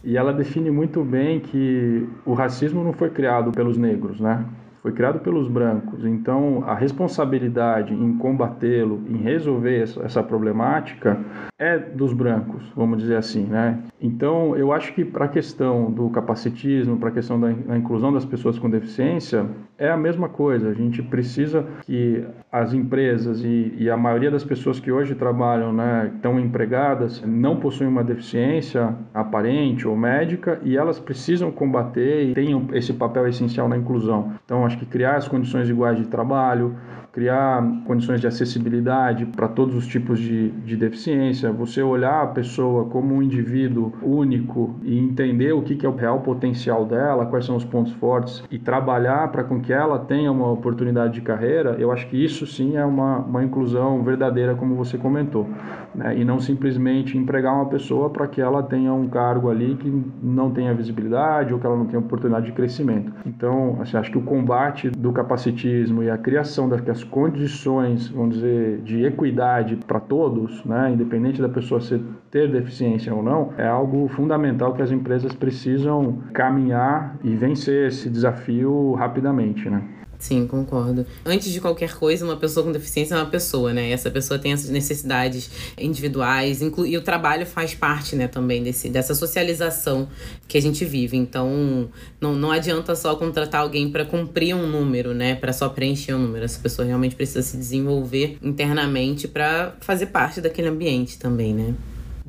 E 0.02 0.16
ela 0.16 0.32
define 0.32 0.70
muito 0.70 1.04
bem 1.04 1.40
que 1.40 2.08
o 2.24 2.34
racismo 2.34 2.82
não 2.82 2.92
foi 2.92 3.10
criado 3.10 3.52
pelos 3.52 3.76
negros, 3.76 4.20
né? 4.20 4.44
Foi 4.82 4.90
criado 4.92 5.20
pelos 5.20 5.48
brancos. 5.48 6.04
Então, 6.04 6.64
a 6.66 6.74
responsabilidade 6.74 7.94
em 7.94 8.18
combatê-lo, 8.18 9.00
em 9.08 9.16
resolver 9.16 9.82
essa 10.02 10.22
problemática, 10.22 11.20
é 11.56 11.78
dos 11.78 12.12
brancos, 12.12 12.64
vamos 12.74 12.98
dizer 12.98 13.16
assim, 13.16 13.44
né? 13.44 13.78
Então, 14.00 14.56
eu 14.56 14.72
acho 14.72 14.92
que 14.92 15.04
para 15.04 15.26
a 15.26 15.28
questão 15.28 15.92
do 15.92 16.10
capacitismo, 16.10 16.98
para 16.98 17.10
a 17.10 17.12
questão 17.12 17.38
da, 17.38 17.52
inclusão 17.52 18.12
das 18.12 18.24
pessoas 18.24 18.58
com 18.58 18.68
deficiência, 18.68 19.46
é 19.78 19.88
a 19.88 19.96
mesma 19.96 20.28
coisa. 20.28 20.68
A 20.68 20.74
gente 20.74 21.00
precisa 21.00 21.64
que 21.82 22.24
as 22.50 22.74
empresas 22.74 23.44
e, 23.44 23.74
e 23.78 23.88
a 23.88 23.96
maioria 23.96 24.30
das 24.30 24.42
pessoas 24.42 24.80
que 24.80 24.90
hoje 24.90 25.14
trabalham, 25.14 25.72
né, 25.72 26.10
estão 26.12 26.40
empregadas, 26.40 27.22
não 27.24 27.60
possuem 27.60 27.88
uma 27.88 28.02
deficiência 28.02 28.94
aparente 29.14 29.86
ou 29.86 29.96
médica 29.96 30.58
e 30.64 30.76
elas 30.76 30.98
precisam 30.98 31.52
combater 31.52 32.30
e 32.30 32.34
têm 32.34 32.68
esse 32.72 32.92
papel 32.92 33.28
essencial 33.28 33.68
na 33.68 33.76
inclusão. 33.76 34.32
Então, 34.44 34.64
acho 34.72 34.78
que 34.78 34.86
criar 34.86 35.16
as 35.16 35.28
condições 35.28 35.68
iguais 35.68 35.98
de 35.98 36.06
trabalho, 36.06 36.74
criar 37.12 37.62
condições 37.84 38.22
de 38.22 38.26
acessibilidade 38.26 39.26
para 39.26 39.46
todos 39.46 39.74
os 39.74 39.86
tipos 39.86 40.18
de, 40.18 40.50
de 40.50 40.76
deficiência, 40.76 41.52
você 41.52 41.82
olhar 41.82 42.22
a 42.22 42.26
pessoa 42.28 42.86
como 42.86 43.14
um 43.14 43.22
indivíduo 43.22 43.92
único 44.02 44.74
e 44.82 44.98
entender 44.98 45.52
o 45.52 45.60
que, 45.60 45.76
que 45.76 45.84
é 45.84 45.88
o 45.88 45.94
real 45.94 46.20
potencial 46.20 46.86
dela, 46.86 47.26
quais 47.26 47.44
são 47.44 47.54
os 47.54 47.64
pontos 47.64 47.92
fortes 47.92 48.42
e 48.50 48.58
trabalhar 48.58 49.30
para 49.30 49.44
com 49.44 49.60
que 49.60 49.72
ela 49.72 49.98
tenha 49.98 50.32
uma 50.32 50.50
oportunidade 50.50 51.12
de 51.12 51.20
carreira, 51.20 51.76
eu 51.78 51.92
acho 51.92 52.08
que 52.08 52.16
isso 52.16 52.46
sim 52.46 52.78
é 52.78 52.84
uma, 52.84 53.18
uma 53.18 53.44
inclusão 53.44 54.02
verdadeira, 54.02 54.54
como 54.54 54.74
você 54.74 54.96
comentou. 54.96 55.46
Né? 55.94 56.16
E 56.16 56.24
não 56.24 56.40
simplesmente 56.40 57.18
empregar 57.18 57.54
uma 57.54 57.66
pessoa 57.66 58.08
para 58.08 58.26
que 58.26 58.40
ela 58.40 58.62
tenha 58.62 58.92
um 58.94 59.06
cargo 59.06 59.50
ali 59.50 59.74
que 59.74 60.02
não 60.22 60.50
tenha 60.50 60.72
visibilidade 60.72 61.52
ou 61.52 61.60
que 61.60 61.66
ela 61.66 61.76
não 61.76 61.84
tenha 61.84 62.00
oportunidade 62.00 62.46
de 62.46 62.52
crescimento. 62.52 63.12
Então, 63.26 63.76
assim, 63.82 63.98
acho 63.98 64.10
que 64.10 64.16
o 64.16 64.22
combate 64.22 64.61
do 64.96 65.12
capacitismo 65.12 66.02
e 66.02 66.10
a 66.10 66.16
criação 66.16 66.68
das 66.68 67.02
condições, 67.04 68.08
vamos 68.08 68.36
dizer, 68.36 68.80
de 68.82 69.04
equidade 69.04 69.76
para 69.76 70.00
todos, 70.00 70.64
né, 70.64 70.92
independente 70.92 71.40
da 71.40 71.48
pessoa 71.48 71.80
ser, 71.80 72.00
ter 72.30 72.50
deficiência 72.50 73.14
ou 73.14 73.22
não, 73.22 73.52
é 73.58 73.66
algo 73.66 74.08
fundamental 74.08 74.74
que 74.74 74.82
as 74.82 74.90
empresas 74.90 75.34
precisam 75.34 76.18
caminhar 76.32 77.16
e 77.24 77.34
vencer 77.34 77.88
esse 77.88 78.08
desafio 78.08 78.92
rapidamente, 78.92 79.68
né? 79.68 79.82
Sim, 80.22 80.46
concordo. 80.46 81.04
Antes 81.26 81.50
de 81.52 81.60
qualquer 81.60 81.96
coisa, 81.96 82.24
uma 82.24 82.36
pessoa 82.36 82.64
com 82.64 82.70
deficiência 82.70 83.16
é 83.16 83.18
uma 83.18 83.26
pessoa, 83.26 83.72
né? 83.74 83.90
Essa 83.90 84.08
pessoa 84.08 84.38
tem 84.38 84.52
essas 84.52 84.70
necessidades 84.70 85.50
individuais, 85.76 86.62
inclu 86.62 86.86
e 86.86 86.96
o 86.96 87.02
trabalho 87.02 87.44
faz 87.44 87.74
parte, 87.74 88.14
né, 88.14 88.28
também 88.28 88.62
desse, 88.62 88.88
dessa 88.88 89.16
socialização 89.16 90.08
que 90.46 90.56
a 90.56 90.62
gente 90.62 90.84
vive. 90.84 91.16
Então, 91.16 91.90
não, 92.20 92.36
não 92.36 92.52
adianta 92.52 92.94
só 92.94 93.16
contratar 93.16 93.62
alguém 93.62 93.90
para 93.90 94.04
cumprir 94.04 94.54
um 94.54 94.64
número, 94.64 95.12
né? 95.12 95.34
Para 95.34 95.52
só 95.52 95.68
preencher 95.68 96.14
um 96.14 96.20
número. 96.20 96.44
Essa 96.44 96.60
pessoa 96.60 96.86
realmente 96.86 97.16
precisa 97.16 97.42
se 97.42 97.56
desenvolver 97.56 98.38
internamente 98.40 99.26
para 99.26 99.74
fazer 99.80 100.06
parte 100.06 100.40
daquele 100.40 100.68
ambiente 100.68 101.18
também, 101.18 101.52
né? 101.52 101.74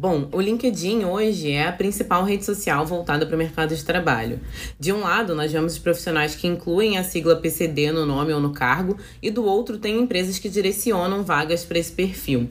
Bom, 0.04 0.28
o 0.34 0.42
LinkedIn 0.42 1.06
hoje 1.06 1.52
é 1.52 1.66
a 1.66 1.72
principal 1.72 2.26
rede 2.26 2.44
social 2.44 2.86
voltada 2.86 3.26
para 3.26 3.36
o 3.36 3.38
mercado 3.38 3.74
de 3.74 3.86
trabalho. 3.86 4.42
De 4.78 4.92
um 4.92 5.00
lado, 5.00 5.34
nós 5.34 5.50
vemos 5.50 5.76
os 5.76 5.80
profissionais 5.80 6.36
que 6.36 6.46
incluem 6.46 6.98
a 6.98 7.06
sigla 7.06 7.38
PCD 7.38 7.90
no 7.90 8.06
nome 8.06 8.34
ou 8.34 8.42
no 8.42 8.52
cargo, 8.52 8.98
e 9.22 9.32
do 9.32 9.46
outro, 9.46 9.78
tem 9.78 9.98
empresas 9.98 10.38
que 10.38 10.50
direcionam 10.50 11.24
vagas 11.24 11.64
para 11.64 11.80
esse 11.80 11.94
perfil. 11.94 12.50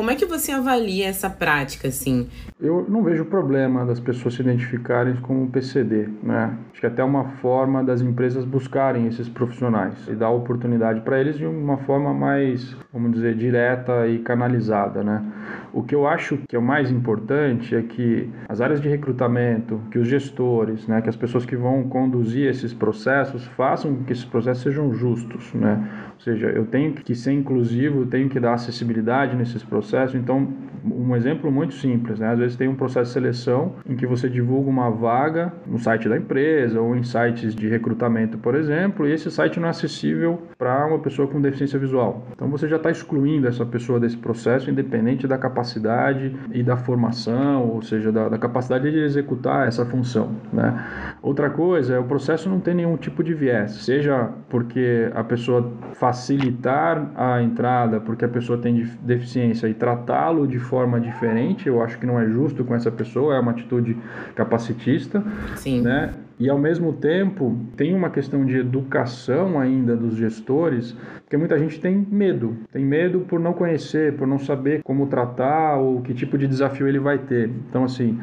Como 0.00 0.10
é 0.10 0.14
que 0.14 0.24
você 0.24 0.50
avalia 0.50 1.08
essa 1.08 1.28
prática, 1.28 1.88
assim? 1.88 2.26
Eu 2.58 2.86
não 2.88 3.02
vejo 3.02 3.26
problema 3.26 3.84
das 3.84 4.00
pessoas 4.00 4.32
se 4.32 4.40
identificarem 4.40 5.14
como 5.16 5.50
PCD, 5.50 6.08
né? 6.22 6.56
Acho 6.72 6.80
que 6.80 6.86
é 6.86 6.88
até 6.88 7.04
uma 7.04 7.24
forma 7.42 7.84
das 7.84 8.00
empresas 8.00 8.46
buscarem 8.46 9.06
esses 9.06 9.28
profissionais 9.28 10.08
e 10.08 10.14
dar 10.14 10.30
oportunidade 10.30 11.02
para 11.02 11.20
eles 11.20 11.36
de 11.36 11.44
uma 11.44 11.76
forma 11.76 12.14
mais, 12.14 12.74
vamos 12.90 13.12
dizer, 13.12 13.34
direta 13.34 14.06
e 14.06 14.20
canalizada, 14.20 15.04
né? 15.04 15.22
O 15.70 15.82
que 15.82 15.94
eu 15.94 16.06
acho 16.06 16.38
que 16.48 16.56
é 16.56 16.58
o 16.58 16.62
mais 16.62 16.90
importante 16.90 17.76
é 17.76 17.82
que 17.82 18.30
as 18.48 18.62
áreas 18.62 18.80
de 18.80 18.88
recrutamento, 18.88 19.82
que 19.90 19.98
os 19.98 20.08
gestores, 20.08 20.86
né, 20.88 21.02
que 21.02 21.08
as 21.08 21.16
pessoas 21.16 21.44
que 21.44 21.54
vão 21.54 21.84
conduzir 21.84 22.48
esses 22.48 22.72
processos 22.72 23.44
façam 23.48 23.96
que 23.96 24.12
esses 24.12 24.24
processos 24.24 24.62
sejam 24.62 24.94
justos, 24.94 25.52
né? 25.52 26.10
Ou 26.14 26.20
seja, 26.20 26.48
eu 26.48 26.64
tenho 26.66 26.92
que 26.92 27.14
ser 27.14 27.32
inclusivo, 27.32 28.06
tenho 28.06 28.28
que 28.28 28.40
dar 28.40 28.54
acessibilidade 28.54 29.36
nesses 29.36 29.62
processos. 29.62 29.89
Então, 30.14 30.48
um 30.84 31.14
exemplo 31.14 31.50
muito 31.50 31.74
simples, 31.74 32.18
né? 32.18 32.28
Às 32.32 32.38
vezes 32.38 32.56
tem 32.56 32.68
um 32.68 32.74
processo 32.74 33.08
de 33.08 33.12
seleção 33.12 33.74
em 33.88 33.96
que 33.96 34.06
você 34.06 34.28
divulga 34.28 34.70
uma 34.70 34.90
vaga 34.90 35.52
no 35.66 35.78
site 35.78 36.08
da 36.08 36.16
empresa 36.16 36.80
ou 36.80 36.96
em 36.96 37.02
sites 37.02 37.54
de 37.54 37.68
recrutamento, 37.68 38.38
por 38.38 38.54
exemplo, 38.54 39.06
e 39.06 39.12
esse 39.12 39.30
site 39.30 39.60
não 39.60 39.66
é 39.66 39.70
acessível 39.70 40.42
para 40.58 40.86
uma 40.86 40.98
pessoa 40.98 41.28
com 41.28 41.40
deficiência 41.40 41.78
visual. 41.78 42.26
Então 42.32 42.48
você 42.48 42.68
já 42.68 42.76
está 42.76 42.90
excluindo 42.90 43.46
essa 43.46 43.64
pessoa 43.64 44.00
desse 44.00 44.16
processo, 44.16 44.70
independente 44.70 45.26
da 45.26 45.38
capacidade 45.38 46.34
e 46.52 46.62
da 46.62 46.76
formação, 46.76 47.68
ou 47.68 47.82
seja, 47.82 48.10
da, 48.10 48.28
da 48.28 48.38
capacidade 48.38 48.90
de 48.90 48.98
executar 48.98 49.68
essa 49.68 49.84
função, 49.84 50.30
né? 50.52 50.84
Outra 51.22 51.50
coisa 51.50 51.94
é 51.94 51.98
o 51.98 52.04
processo 52.04 52.48
não 52.48 52.60
tem 52.60 52.74
nenhum 52.74 52.96
tipo 52.96 53.22
de 53.22 53.34
viés, 53.34 53.72
seja 53.72 54.30
porque 54.48 55.10
a 55.14 55.22
pessoa 55.22 55.72
facilitar 55.94 57.10
a 57.14 57.42
entrada, 57.42 58.00
porque 58.00 58.24
a 58.24 58.28
pessoa 58.28 58.58
tem 58.58 58.86
deficiência 59.02 59.68
e 59.70 59.74
tratá-lo 59.74 60.46
de 60.46 60.58
forma 60.58 61.00
diferente, 61.00 61.68
eu 61.68 61.82
acho 61.82 61.98
que 61.98 62.06
não 62.06 62.18
é 62.18 62.26
justo 62.28 62.64
com 62.64 62.74
essa 62.74 62.90
pessoa, 62.90 63.34
é 63.34 63.40
uma 63.40 63.52
atitude 63.52 63.96
capacitista, 64.34 65.22
Sim. 65.56 65.82
né? 65.82 66.12
E 66.38 66.48
ao 66.48 66.58
mesmo 66.58 66.94
tempo, 66.94 67.54
tem 67.76 67.94
uma 67.94 68.08
questão 68.08 68.46
de 68.46 68.56
educação 68.56 69.60
ainda 69.60 69.94
dos 69.94 70.16
gestores, 70.16 70.96
porque 71.20 71.36
muita 71.36 71.58
gente 71.58 71.78
tem 71.78 72.06
medo. 72.10 72.56
Tem 72.72 72.82
medo 72.82 73.20
por 73.20 73.38
não 73.38 73.52
conhecer, 73.52 74.16
por 74.16 74.26
não 74.26 74.38
saber 74.38 74.82
como 74.82 75.06
tratar 75.06 75.76
ou 75.76 76.00
que 76.00 76.14
tipo 76.14 76.38
de 76.38 76.48
desafio 76.48 76.88
ele 76.88 76.98
vai 76.98 77.18
ter. 77.18 77.50
Então, 77.68 77.84
assim, 77.84 78.18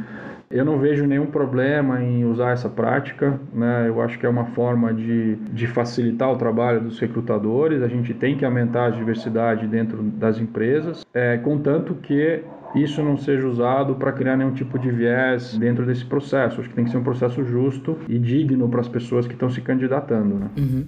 eu 0.49 0.63
não 0.63 0.79
vejo 0.79 1.05
nenhum 1.05 1.25
problema 1.25 2.01
em 2.01 2.23
usar 2.25 2.51
essa 2.51 2.69
prática, 2.69 3.39
né? 3.53 3.85
Eu 3.87 4.01
acho 4.01 4.17
que 4.17 4.25
é 4.25 4.29
uma 4.29 4.45
forma 4.45 4.93
de, 4.93 5.35
de 5.35 5.67
facilitar 5.67 6.31
o 6.31 6.37
trabalho 6.37 6.81
dos 6.81 6.99
recrutadores. 6.99 7.81
A 7.81 7.87
gente 7.87 8.13
tem 8.13 8.37
que 8.37 8.45
aumentar 8.45 8.85
a 8.85 8.89
diversidade 8.89 9.67
dentro 9.67 10.01
das 10.01 10.39
empresas, 10.39 11.05
é, 11.13 11.37
contanto 11.37 11.95
que 11.95 12.43
isso 12.75 13.01
não 13.01 13.17
seja 13.17 13.47
usado 13.47 13.95
para 13.95 14.11
criar 14.11 14.37
nenhum 14.37 14.51
tipo 14.51 14.77
de 14.77 14.89
viés 14.91 15.57
dentro 15.57 15.85
desse 15.85 16.05
processo. 16.05 16.59
Acho 16.59 16.69
que 16.69 16.75
tem 16.75 16.85
que 16.85 16.91
ser 16.91 16.97
um 16.97 17.03
processo 17.03 17.43
justo 17.43 17.97
e 18.07 18.19
digno 18.19 18.67
para 18.69 18.81
as 18.81 18.87
pessoas 18.87 19.25
que 19.25 19.33
estão 19.33 19.49
se 19.49 19.61
candidatando. 19.61 20.35
Né? 20.35 20.49
Uhum. 20.57 20.85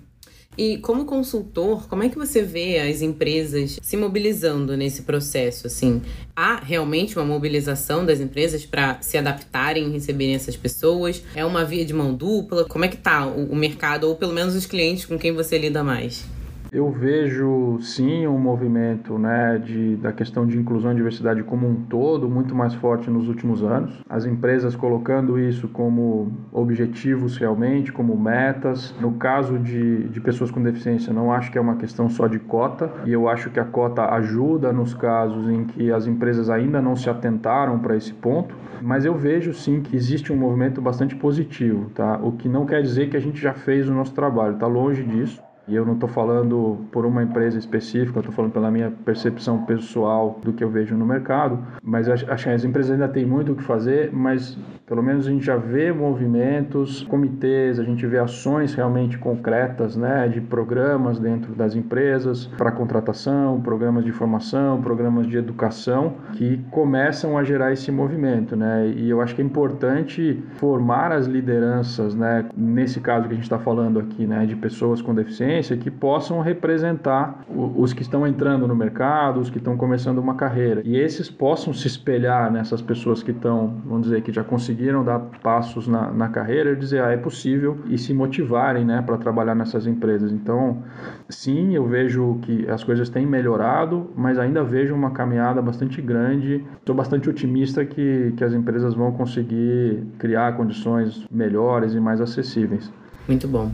E 0.60 0.78
como 0.80 1.06
consultor, 1.06 1.88
como 1.88 2.04
é 2.04 2.10
que 2.10 2.18
você 2.18 2.42
vê 2.42 2.80
as 2.80 3.01
empresas 3.01 3.80
se 3.82 3.96
mobilizando 3.96 4.75
nesse 4.75 5.04
processo? 5.04 5.68
Assim, 5.68 6.01
há 6.36 6.58
realmente 6.58 7.18
uma 7.18 7.24
mobilização 7.24 8.06
das 8.06 8.20
empresas 8.20 8.66
para 8.66 9.01
se 9.01 9.18
adaptarem 9.18 9.88
e 9.88 9.92
receberem 9.92 10.36
essas 10.36 10.58
pessoas? 10.58 11.24
É 11.34 11.46
uma 11.46 11.63
via 11.63 11.86
de 11.86 11.94
mão 11.94 12.13
dupla? 12.13 12.66
Como 12.66 12.84
é 12.84 12.89
que 12.89 12.98
está 12.98 13.25
o 13.25 13.56
mercado 13.56 14.10
ou 14.10 14.18
pelo 14.18 14.34
menos 14.34 14.54
os 14.54 14.66
clientes 14.66 15.06
com 15.06 15.18
quem 15.18 15.32
você 15.32 15.58
lida 15.58 15.82
mais? 15.82 16.25
Eu 16.71 16.91
vejo 16.91 17.79
sim 17.81 18.27
um 18.27 18.38
movimento 18.38 19.17
né, 19.17 19.57
de, 19.57 19.95
da 19.95 20.11
questão 20.11 20.45
de 20.45 20.55
inclusão 20.55 20.91
e 20.91 20.95
diversidade 20.95 21.41
como 21.41 21.67
um 21.67 21.73
todo 21.73 22.29
muito 22.29 22.53
mais 22.53 22.75
forte 22.75 23.09
nos 23.09 23.27
últimos 23.27 23.63
anos. 23.63 23.99
As 24.07 24.27
empresas 24.27 24.75
colocando 24.75 25.39
isso 25.39 25.67
como 25.67 26.31
objetivos 26.51 27.38
realmente, 27.38 27.91
como 27.91 28.15
metas. 28.15 28.93
No 29.01 29.13
caso 29.13 29.57
de, 29.57 30.09
de 30.09 30.21
pessoas 30.21 30.51
com 30.51 30.61
deficiência, 30.61 31.11
não 31.11 31.31
acho 31.31 31.51
que 31.51 31.57
é 31.57 31.61
uma 31.61 31.75
questão 31.75 32.07
só 32.07 32.27
de 32.27 32.38
cota, 32.38 32.91
e 33.03 33.11
eu 33.11 33.27
acho 33.27 33.49
que 33.49 33.59
a 33.59 33.65
cota 33.65 34.05
ajuda 34.13 34.71
nos 34.71 34.93
casos 34.93 35.49
em 35.49 35.65
que 35.65 35.91
as 35.91 36.05
empresas 36.05 36.51
ainda 36.51 36.79
não 36.79 36.95
se 36.95 37.09
atentaram 37.09 37.79
para 37.79 37.95
esse 37.95 38.13
ponto. 38.13 38.53
Mas 38.79 39.05
eu 39.05 39.15
vejo 39.15 39.53
sim 39.53 39.81
que 39.81 39.95
existe 39.95 40.31
um 40.31 40.38
movimento 40.38 40.79
bastante 40.79 41.15
positivo, 41.15 41.89
tá? 41.95 42.19
O 42.21 42.33
que 42.33 42.47
não 42.47 42.67
quer 42.67 42.83
dizer 42.83 43.09
que 43.09 43.17
a 43.17 43.19
gente 43.19 43.41
já 43.41 43.53
fez 43.53 43.89
o 43.89 43.93
nosso 43.93 44.13
trabalho, 44.13 44.53
está 44.53 44.67
longe 44.67 45.03
disso. 45.03 45.41
E 45.69 45.75
eu 45.75 45.85
não 45.85 45.93
estou 45.93 46.09
falando 46.09 46.79
por 46.91 47.05
uma 47.05 47.21
empresa 47.21 47.59
específica, 47.59 48.17
eu 48.17 48.21
estou 48.21 48.33
falando 48.33 48.51
pela 48.51 48.71
minha 48.71 48.91
percepção 49.05 49.65
pessoal 49.65 50.39
do 50.43 50.51
que 50.51 50.63
eu 50.63 50.69
vejo 50.69 50.95
no 50.95 51.05
mercado. 51.05 51.59
Mas 51.83 52.09
acho 52.09 52.25
que 52.25 52.49
as 52.49 52.63
empresas 52.63 52.91
ainda 52.91 53.07
têm 53.07 53.23
muito 53.23 53.51
o 53.51 53.55
que 53.55 53.63
fazer, 53.63 54.09
mas 54.11 54.57
pelo 54.88 55.03
menos 55.03 55.27
a 55.27 55.29
gente 55.29 55.45
já 55.45 55.55
vê 55.55 55.93
movimentos, 55.93 57.03
comitês, 57.03 57.79
a 57.79 57.83
gente 57.83 58.03
vê 58.07 58.17
ações 58.17 58.73
realmente 58.73 59.19
concretas, 59.19 59.95
né, 59.95 60.27
de 60.27 60.41
programas 60.41 61.19
dentro 61.19 61.53
das 61.53 61.75
empresas 61.75 62.47
para 62.57 62.71
contratação, 62.71 63.61
programas 63.61 64.03
de 64.03 64.11
formação, 64.11 64.81
programas 64.81 65.27
de 65.27 65.38
educação 65.38 66.15
que 66.33 66.59
começam 66.71 67.38
a 67.38 67.43
gerar 67.43 67.71
esse 67.71 67.91
movimento, 67.91 68.55
né? 68.55 68.91
E 68.95 69.07
eu 69.07 69.21
acho 69.21 69.35
que 69.35 69.41
é 69.43 69.45
importante 69.45 70.41
formar 70.55 71.11
as 71.11 71.27
lideranças, 71.27 72.15
né, 72.15 72.45
nesse 72.57 72.99
caso 72.99 73.27
que 73.27 73.33
a 73.33 73.35
gente 73.35 73.43
está 73.43 73.59
falando 73.59 73.99
aqui, 73.99 74.25
né, 74.25 74.47
de 74.47 74.55
pessoas 74.55 75.03
com 75.03 75.13
deficiência 75.13 75.59
que 75.68 75.92
possam 75.92 76.42
representar 76.42 77.44
os 77.50 77.94
que 77.94 78.01
estão 78.01 78.25
entrando 78.25 78.68
no 78.68 78.75
mercado, 78.75 79.39
os 79.39 79.50
que 79.50 79.58
estão 79.58 79.75
começando 79.75 80.18
uma 80.20 80.36
carreira 80.36 80.82
e 80.86 80.98
esses 80.98 81.30
possam 81.30 81.74
se 81.74 81.88
espelhar 81.88 82.51
nessas 82.51 82.82
pessoas 82.82 83.22
que 83.22 83.32
estão, 83.32 83.82
vamos 83.86 84.04
dizer, 84.04 84.22
que 84.22 84.32
já 84.32 84.44
conseguiram 84.44 85.04
dar 85.04 85.20
passos 85.44 85.88
na, 85.88 86.12
na 86.12 86.30
carreira 86.30 86.72
e 86.72 86.75
dizer, 86.75 87.04
ah, 87.04 87.12
é 87.12 87.18
possível 87.18 87.78
e 87.88 87.98
se 87.98 88.13
motivarem, 88.13 88.86
né, 88.86 89.01
para 89.01 89.18
trabalhar 89.18 89.56
nessas 89.56 89.86
empresas. 89.86 90.32
Então, 90.32 90.84
sim, 91.28 91.75
eu 91.75 91.86
vejo 91.88 92.39
que 92.42 92.70
as 92.70 92.84
coisas 92.84 93.10
têm 93.10 93.25
melhorado, 93.25 94.10
mas 94.16 94.39
ainda 94.39 94.63
vejo 94.63 94.94
uma 94.94 95.12
caminhada 95.12 95.62
bastante 95.62 96.01
grande. 96.01 96.63
Estou 96.80 96.96
bastante 96.96 97.30
otimista 97.30 97.86
que, 97.86 98.34
que 98.38 98.44
as 98.44 98.54
empresas 98.54 98.94
vão 98.94 99.12
conseguir 99.12 100.04
criar 100.18 100.56
condições 100.56 101.25
melhores 101.32 101.94
e 101.94 102.00
mais 102.00 102.22
acessíveis. 102.22 102.92
Muito 103.28 103.48
bom. 103.48 103.72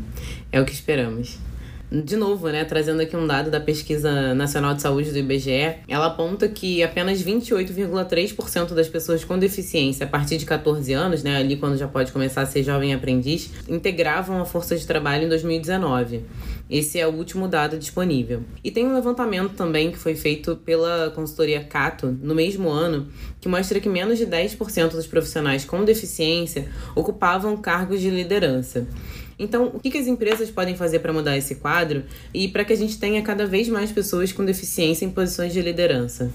É 0.52 0.60
o 0.60 0.66
que 0.66 0.74
esperamos. 0.74 1.40
De 1.92 2.16
novo, 2.16 2.50
né, 2.50 2.66
trazendo 2.66 3.02
aqui 3.02 3.16
um 3.16 3.28
dado 3.28 3.52
da 3.52 3.60
Pesquisa 3.60 4.34
Nacional 4.34 4.74
de 4.74 4.82
Saúde 4.82 5.12
do 5.12 5.20
IBGE, 5.20 5.78
ela 5.88 6.08
aponta 6.08 6.48
que 6.48 6.82
apenas 6.82 7.22
28,3% 7.24 8.74
das 8.74 8.90
pessoas 8.90 9.24
com 9.24 9.38
deficiência 9.38 10.06
a 10.06 10.10
partir 10.10 10.38
de 10.38 10.46
14 10.46 10.92
anos, 10.94 11.22
né, 11.22 11.38
ali 11.38 11.56
quando 11.56 11.78
já 11.78 11.88
pode 11.88 12.12
começar 12.12 12.42
a 12.42 12.46
ser 12.46 12.64
jovem 12.64 12.94
aprendiz, 12.94 13.52
integravam 13.70 14.42
a 14.42 14.46
força 14.46 14.76
de 14.76 14.86
trabalho 14.86 15.26
em 15.26 15.30
2019. 15.30 16.24
Esse 16.68 17.00
é 17.00 17.08
o 17.08 17.12
último 17.12 17.48
dado 17.48 17.78
disponível. 17.78 18.42
E 18.64 18.72
tem 18.72 18.88
um 18.88 18.96
levantamento 18.96 19.54
também 19.54 19.92
que 19.92 20.00
foi 20.00 20.16
feito 20.16 20.56
pela 20.56 21.12
consultoria 21.12 21.64
Cato 21.64 22.08
no 22.20 22.34
mesmo 22.34 22.70
ano, 22.70 23.08
que 23.40 23.48
mostra 23.48 23.80
que 23.80 23.88
menos 23.88 24.18
de 24.18 24.26
10% 24.26 24.90
dos 24.90 25.06
profissionais 25.06 25.64
com 25.64 25.86
deficiência 25.86 26.68
ocupavam 26.96 27.56
cargos 27.58 28.02
de 28.02 28.10
liderança. 28.10 28.88
Então, 29.38 29.72
o 29.74 29.80
que, 29.80 29.98
as 29.98 30.08
empresas 30.08 30.50
podem 30.50 30.76
fazer 30.76 31.00
para 31.00 31.12
mudar 31.12 31.38
esse 31.38 31.56
quadro 31.56 32.04
e 32.34 32.48
para 32.48 32.64
que 32.64 32.74
a 32.74 32.78
gente 32.78 32.98
tenha 32.98 33.22
cada 33.22 33.46
vez 33.46 33.68
mais 33.68 33.92
pessoas 33.92 34.32
com 34.32 34.46
deficiência 34.46 35.06
em 35.06 35.10
posições 35.10 35.52
de 35.52 35.62
liderança? 35.62 36.32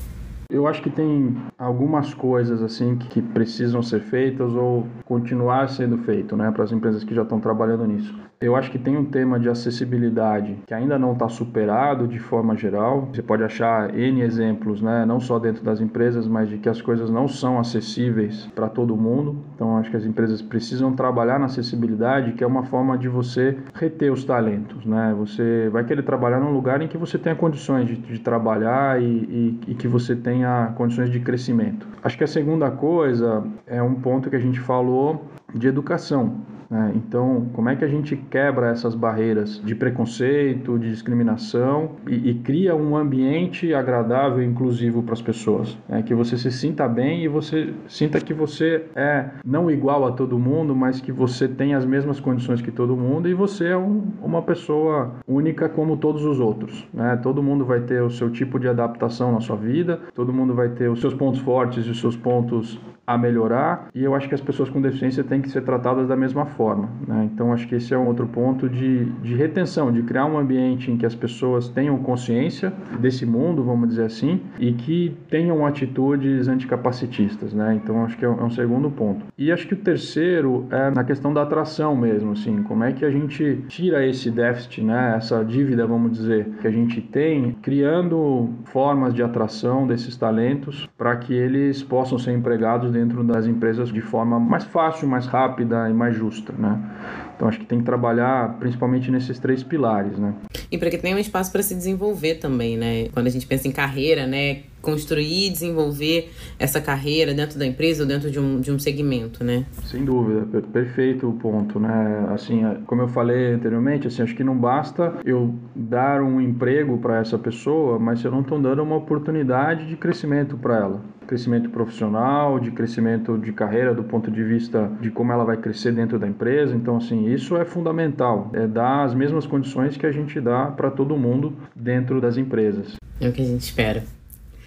Eu 0.50 0.66
acho 0.66 0.82
que 0.82 0.90
tem 0.90 1.36
algumas 1.56 2.12
coisas 2.12 2.60
assim 2.60 2.96
que 2.96 3.22
precisam 3.22 3.82
ser 3.82 4.00
feitas 4.00 4.52
ou 4.52 4.86
continuar 5.04 5.68
sendo 5.68 5.98
feito, 5.98 6.36
né, 6.36 6.50
para 6.50 6.64
as 6.64 6.72
empresas 6.72 7.04
que 7.04 7.14
já 7.14 7.22
estão 7.22 7.38
trabalhando 7.38 7.86
nisso. 7.86 8.12
Eu 8.40 8.56
acho 8.56 8.70
que 8.70 8.78
tem 8.78 8.96
um 8.96 9.04
tema 9.04 9.38
de 9.38 9.50
acessibilidade 9.50 10.56
que 10.66 10.72
ainda 10.72 10.98
não 10.98 11.12
está 11.12 11.28
superado 11.28 12.08
de 12.08 12.18
forma 12.18 12.56
geral. 12.56 13.10
Você 13.12 13.20
pode 13.20 13.42
achar 13.42 13.94
N 13.94 14.22
exemplos, 14.22 14.80
né? 14.80 15.04
não 15.04 15.20
só 15.20 15.38
dentro 15.38 15.62
das 15.62 15.78
empresas, 15.78 16.26
mas 16.26 16.48
de 16.48 16.56
que 16.56 16.66
as 16.66 16.80
coisas 16.80 17.10
não 17.10 17.28
são 17.28 17.58
acessíveis 17.58 18.48
para 18.54 18.66
todo 18.66 18.96
mundo. 18.96 19.36
Então, 19.54 19.76
acho 19.76 19.90
que 19.90 19.96
as 19.98 20.06
empresas 20.06 20.40
precisam 20.40 20.94
trabalhar 20.94 21.38
na 21.38 21.44
acessibilidade, 21.44 22.32
que 22.32 22.42
é 22.42 22.46
uma 22.46 22.62
forma 22.62 22.96
de 22.96 23.10
você 23.10 23.58
reter 23.74 24.10
os 24.10 24.24
talentos. 24.24 24.86
Né? 24.86 25.14
Você 25.18 25.68
vai 25.70 25.84
querer 25.84 26.02
trabalhar 26.02 26.40
num 26.40 26.50
lugar 26.50 26.80
em 26.80 26.88
que 26.88 26.96
você 26.96 27.18
tenha 27.18 27.36
condições 27.36 27.86
de, 27.86 27.96
de 27.96 28.20
trabalhar 28.20 29.02
e, 29.02 29.04
e, 29.04 29.60
e 29.68 29.74
que 29.74 29.86
você 29.86 30.16
tenha 30.16 30.39
condições 30.76 31.10
de 31.10 31.20
crescimento. 31.20 31.86
Acho 32.02 32.16
que 32.16 32.24
a 32.24 32.28
segunda 32.28 32.70
coisa 32.70 33.44
é 33.66 33.82
um 33.82 33.94
ponto 33.94 34.30
que 34.30 34.36
a 34.36 34.40
gente 34.40 34.60
falou 34.60 35.24
de 35.54 35.68
educação. 35.68 36.40
Né? 36.70 36.92
Então, 36.94 37.48
como 37.52 37.68
é 37.68 37.74
que 37.74 37.84
a 37.84 37.88
gente 37.88 38.16
quebra 38.16 38.68
essas 38.68 38.94
barreiras 38.94 39.60
de 39.64 39.74
preconceito, 39.74 40.78
de 40.78 40.88
discriminação 40.88 41.96
e, 42.06 42.30
e 42.30 42.34
cria 42.34 42.76
um 42.76 42.96
ambiente 42.96 43.74
agradável 43.74 44.40
e 44.40 44.46
inclusivo 44.46 45.02
para 45.02 45.14
as 45.14 45.20
pessoas? 45.20 45.76
Né? 45.88 46.02
Que 46.02 46.14
você 46.14 46.38
se 46.38 46.52
sinta 46.52 46.86
bem 46.86 47.24
e 47.24 47.28
você 47.28 47.74
sinta 47.88 48.20
que 48.20 48.32
você 48.32 48.84
é 48.94 49.30
não 49.44 49.68
igual 49.70 50.06
a 50.06 50.12
todo 50.12 50.38
mundo, 50.38 50.74
mas 50.76 51.00
que 51.00 51.10
você 51.10 51.48
tem 51.48 51.74
as 51.74 51.84
mesmas 51.84 52.20
condições 52.20 52.62
que 52.62 52.70
todo 52.70 52.96
mundo 52.96 53.28
e 53.28 53.34
você 53.34 53.68
é 53.68 53.76
um, 53.76 54.04
uma 54.22 54.42
pessoa 54.42 55.14
única 55.26 55.68
como 55.68 55.96
todos 55.96 56.24
os 56.24 56.38
outros. 56.38 56.86
Né? 56.94 57.18
Todo 57.20 57.42
mundo 57.42 57.64
vai 57.64 57.80
ter 57.80 58.00
o 58.00 58.10
seu 58.10 58.30
tipo 58.30 58.60
de 58.60 58.68
adaptação 58.68 59.32
na 59.32 59.40
sua 59.40 59.56
vida, 59.56 59.98
todo 60.14 60.32
mundo 60.32 60.54
vai 60.54 60.68
ter 60.68 60.88
os 60.88 61.00
seus 61.00 61.14
pontos 61.14 61.40
fortes 61.40 61.84
e 61.86 61.90
os 61.90 62.00
seus 62.00 62.16
pontos 62.16 62.80
a 63.06 63.18
melhorar 63.18 63.88
e 63.92 64.04
eu 64.04 64.14
acho 64.14 64.28
que 64.28 64.34
as 64.34 64.40
pessoas 64.40 64.70
com 64.70 64.80
deficiência 64.80 65.24
têm 65.24 65.42
que 65.42 65.48
ser 65.48 65.62
tratadas 65.62 66.06
da 66.06 66.16
mesma 66.16 66.46
forma. 66.46 66.59
Né? 67.06 67.28
Então 67.32 67.52
acho 67.52 67.68
que 67.68 67.74
esse 67.74 67.92
é 67.92 67.98
um 67.98 68.06
outro 68.06 68.26
ponto 68.26 68.68
de, 68.68 69.04
de 69.04 69.34
retenção, 69.34 69.92
de 69.92 70.02
criar 70.02 70.26
um 70.26 70.38
ambiente 70.38 70.90
em 70.90 70.96
que 70.96 71.06
as 71.06 71.14
pessoas 71.14 71.68
tenham 71.68 71.98
consciência 71.98 72.72
desse 72.98 73.26
mundo, 73.26 73.62
vamos 73.62 73.88
dizer 73.90 74.04
assim, 74.04 74.40
e 74.58 74.72
que 74.72 75.16
tenham 75.28 75.66
atitudes 75.66 76.48
anticapacitistas. 76.48 77.52
Né? 77.52 77.80
Então 77.82 78.04
acho 78.04 78.16
que 78.16 78.24
é 78.24 78.30
é 78.38 78.44
um 78.44 78.50
segundo 78.50 78.90
ponto. 78.90 79.26
E 79.36 79.50
acho 79.50 79.66
que 79.66 79.74
o 79.74 79.76
terceiro 79.76 80.66
é 80.70 80.90
na 80.90 81.04
questão 81.04 81.32
da 81.32 81.42
atração 81.42 81.96
mesmo, 81.96 82.32
assim, 82.32 82.62
como 82.62 82.84
é 82.84 82.92
que 82.92 83.04
a 83.04 83.10
gente 83.10 83.64
tira 83.68 84.06
esse 84.06 84.30
déficit, 84.30 84.82
né? 84.82 85.14
essa 85.16 85.44
dívida, 85.44 85.86
vamos 85.86 86.12
dizer, 86.12 86.46
que 86.60 86.66
a 86.66 86.70
gente 86.70 87.00
tem, 87.00 87.52
criando 87.62 88.50
formas 88.64 89.14
de 89.14 89.22
atração 89.22 89.86
desses 89.86 90.16
talentos 90.16 90.88
para 90.96 91.16
que 91.16 91.34
eles 91.34 91.82
possam 91.82 92.18
ser 92.18 92.32
empregados 92.32 92.90
dentro 92.90 93.24
das 93.24 93.46
empresas 93.46 93.92
de 93.92 94.00
forma 94.00 94.38
mais 94.38 94.64
fácil, 94.64 95.08
mais 95.08 95.26
rápida 95.26 95.88
e 95.88 95.92
mais 95.92 96.14
justa, 96.14 96.49
né? 96.58 97.29
Então 97.40 97.48
acho 97.48 97.58
que 97.58 97.64
tem 97.64 97.78
que 97.78 97.86
trabalhar 97.86 98.58
principalmente 98.58 99.10
nesses 99.10 99.38
três 99.38 99.62
pilares, 99.62 100.18
né? 100.18 100.34
E 100.70 100.76
para 100.76 100.90
que 100.90 100.98
tenha 100.98 101.16
um 101.16 101.18
espaço 101.18 101.50
para 101.50 101.62
se 101.62 101.74
desenvolver 101.74 102.34
também, 102.34 102.76
né? 102.76 103.08
Quando 103.14 103.28
a 103.28 103.30
gente 103.30 103.46
pensa 103.46 103.66
em 103.66 103.72
carreira, 103.72 104.26
né? 104.26 104.64
Construir 104.82 105.46
e 105.46 105.50
desenvolver 105.50 106.30
essa 106.58 106.82
carreira 106.82 107.32
dentro 107.32 107.58
da 107.58 107.64
empresa 107.64 108.02
ou 108.02 108.08
dentro 108.08 108.30
de 108.30 108.38
um, 108.38 108.60
de 108.60 108.70
um 108.70 108.78
segmento, 108.78 109.42
né? 109.42 109.64
Sem 109.84 110.04
dúvida, 110.04 110.60
perfeito 110.70 111.30
o 111.30 111.32
ponto, 111.32 111.80
né? 111.80 112.26
Assim, 112.28 112.62
como 112.84 113.00
eu 113.00 113.08
falei 113.08 113.54
anteriormente, 113.54 114.06
assim, 114.06 114.22
acho 114.22 114.34
que 114.34 114.44
não 114.44 114.56
basta 114.56 115.14
eu 115.24 115.54
dar 115.74 116.22
um 116.22 116.42
emprego 116.42 116.98
para 116.98 117.20
essa 117.20 117.38
pessoa, 117.38 117.98
mas 117.98 118.22
eu 118.22 118.30
não 118.30 118.42
estou 118.42 118.60
dando 118.60 118.82
uma 118.82 118.96
oportunidade 118.96 119.86
de 119.86 119.96
crescimento 119.96 120.58
para 120.58 120.76
ela 120.76 121.02
crescimento 121.30 121.70
profissional, 121.70 122.58
de 122.58 122.72
crescimento 122.72 123.38
de 123.38 123.52
carreira 123.52 123.94
do 123.94 124.02
ponto 124.02 124.32
de 124.32 124.42
vista 124.42 124.90
de 125.00 125.12
como 125.12 125.30
ela 125.30 125.44
vai 125.44 125.56
crescer 125.56 125.92
dentro 125.92 126.18
da 126.18 126.26
empresa. 126.26 126.74
Então, 126.74 126.96
assim, 126.96 127.29
isso 127.32 127.56
é 127.56 127.64
fundamental, 127.64 128.50
é 128.52 128.66
dar 128.66 129.04
as 129.04 129.14
mesmas 129.14 129.46
condições 129.46 129.96
que 129.96 130.06
a 130.06 130.12
gente 130.12 130.40
dá 130.40 130.66
para 130.66 130.90
todo 130.90 131.16
mundo 131.16 131.56
dentro 131.74 132.20
das 132.20 132.36
empresas. 132.36 132.96
É 133.20 133.28
o 133.28 133.32
que 133.32 133.42
a 133.42 133.44
gente 133.44 133.62
espera. 133.62 134.04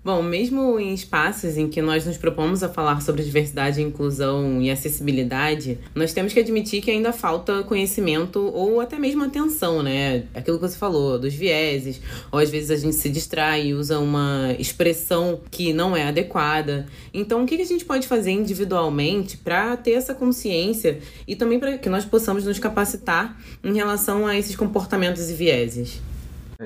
Bom, 0.05 0.21
mesmo 0.21 0.77
em 0.81 0.93
espaços 0.93 1.55
em 1.55 1.69
que 1.69 1.81
nós 1.81 2.05
nos 2.05 2.17
propomos 2.17 2.61
a 2.61 2.67
falar 2.67 3.01
sobre 3.01 3.23
diversidade, 3.23 3.81
inclusão 3.81 4.61
e 4.61 4.69
acessibilidade, 4.69 5.79
nós 5.95 6.11
temos 6.11 6.33
que 6.33 6.41
admitir 6.41 6.81
que 6.81 6.91
ainda 6.91 7.13
falta 7.13 7.63
conhecimento 7.63 8.41
ou 8.53 8.81
até 8.81 8.99
mesmo 8.99 9.23
atenção, 9.23 9.81
né? 9.81 10.25
Aquilo 10.33 10.59
que 10.59 10.67
você 10.67 10.77
falou, 10.77 11.17
dos 11.17 11.33
vieses, 11.33 12.01
ou 12.29 12.39
às 12.39 12.49
vezes 12.49 12.69
a 12.69 12.75
gente 12.75 12.97
se 12.97 13.09
distrai 13.09 13.67
e 13.67 13.73
usa 13.73 13.97
uma 13.97 14.53
expressão 14.59 15.39
que 15.49 15.71
não 15.71 15.95
é 15.95 16.09
adequada. 16.09 16.85
Então, 17.13 17.41
o 17.41 17.45
que 17.45 17.55
a 17.55 17.65
gente 17.65 17.85
pode 17.85 18.05
fazer 18.05 18.31
individualmente 18.31 19.37
para 19.37 19.77
ter 19.77 19.91
essa 19.91 20.13
consciência 20.13 20.99
e 21.25 21.33
também 21.33 21.61
para 21.61 21.77
que 21.77 21.87
nós 21.87 22.03
possamos 22.03 22.43
nos 22.43 22.59
capacitar 22.59 23.41
em 23.63 23.73
relação 23.73 24.27
a 24.27 24.37
esses 24.37 24.53
comportamentos 24.53 25.29
e 25.29 25.33
vieses? 25.33 26.01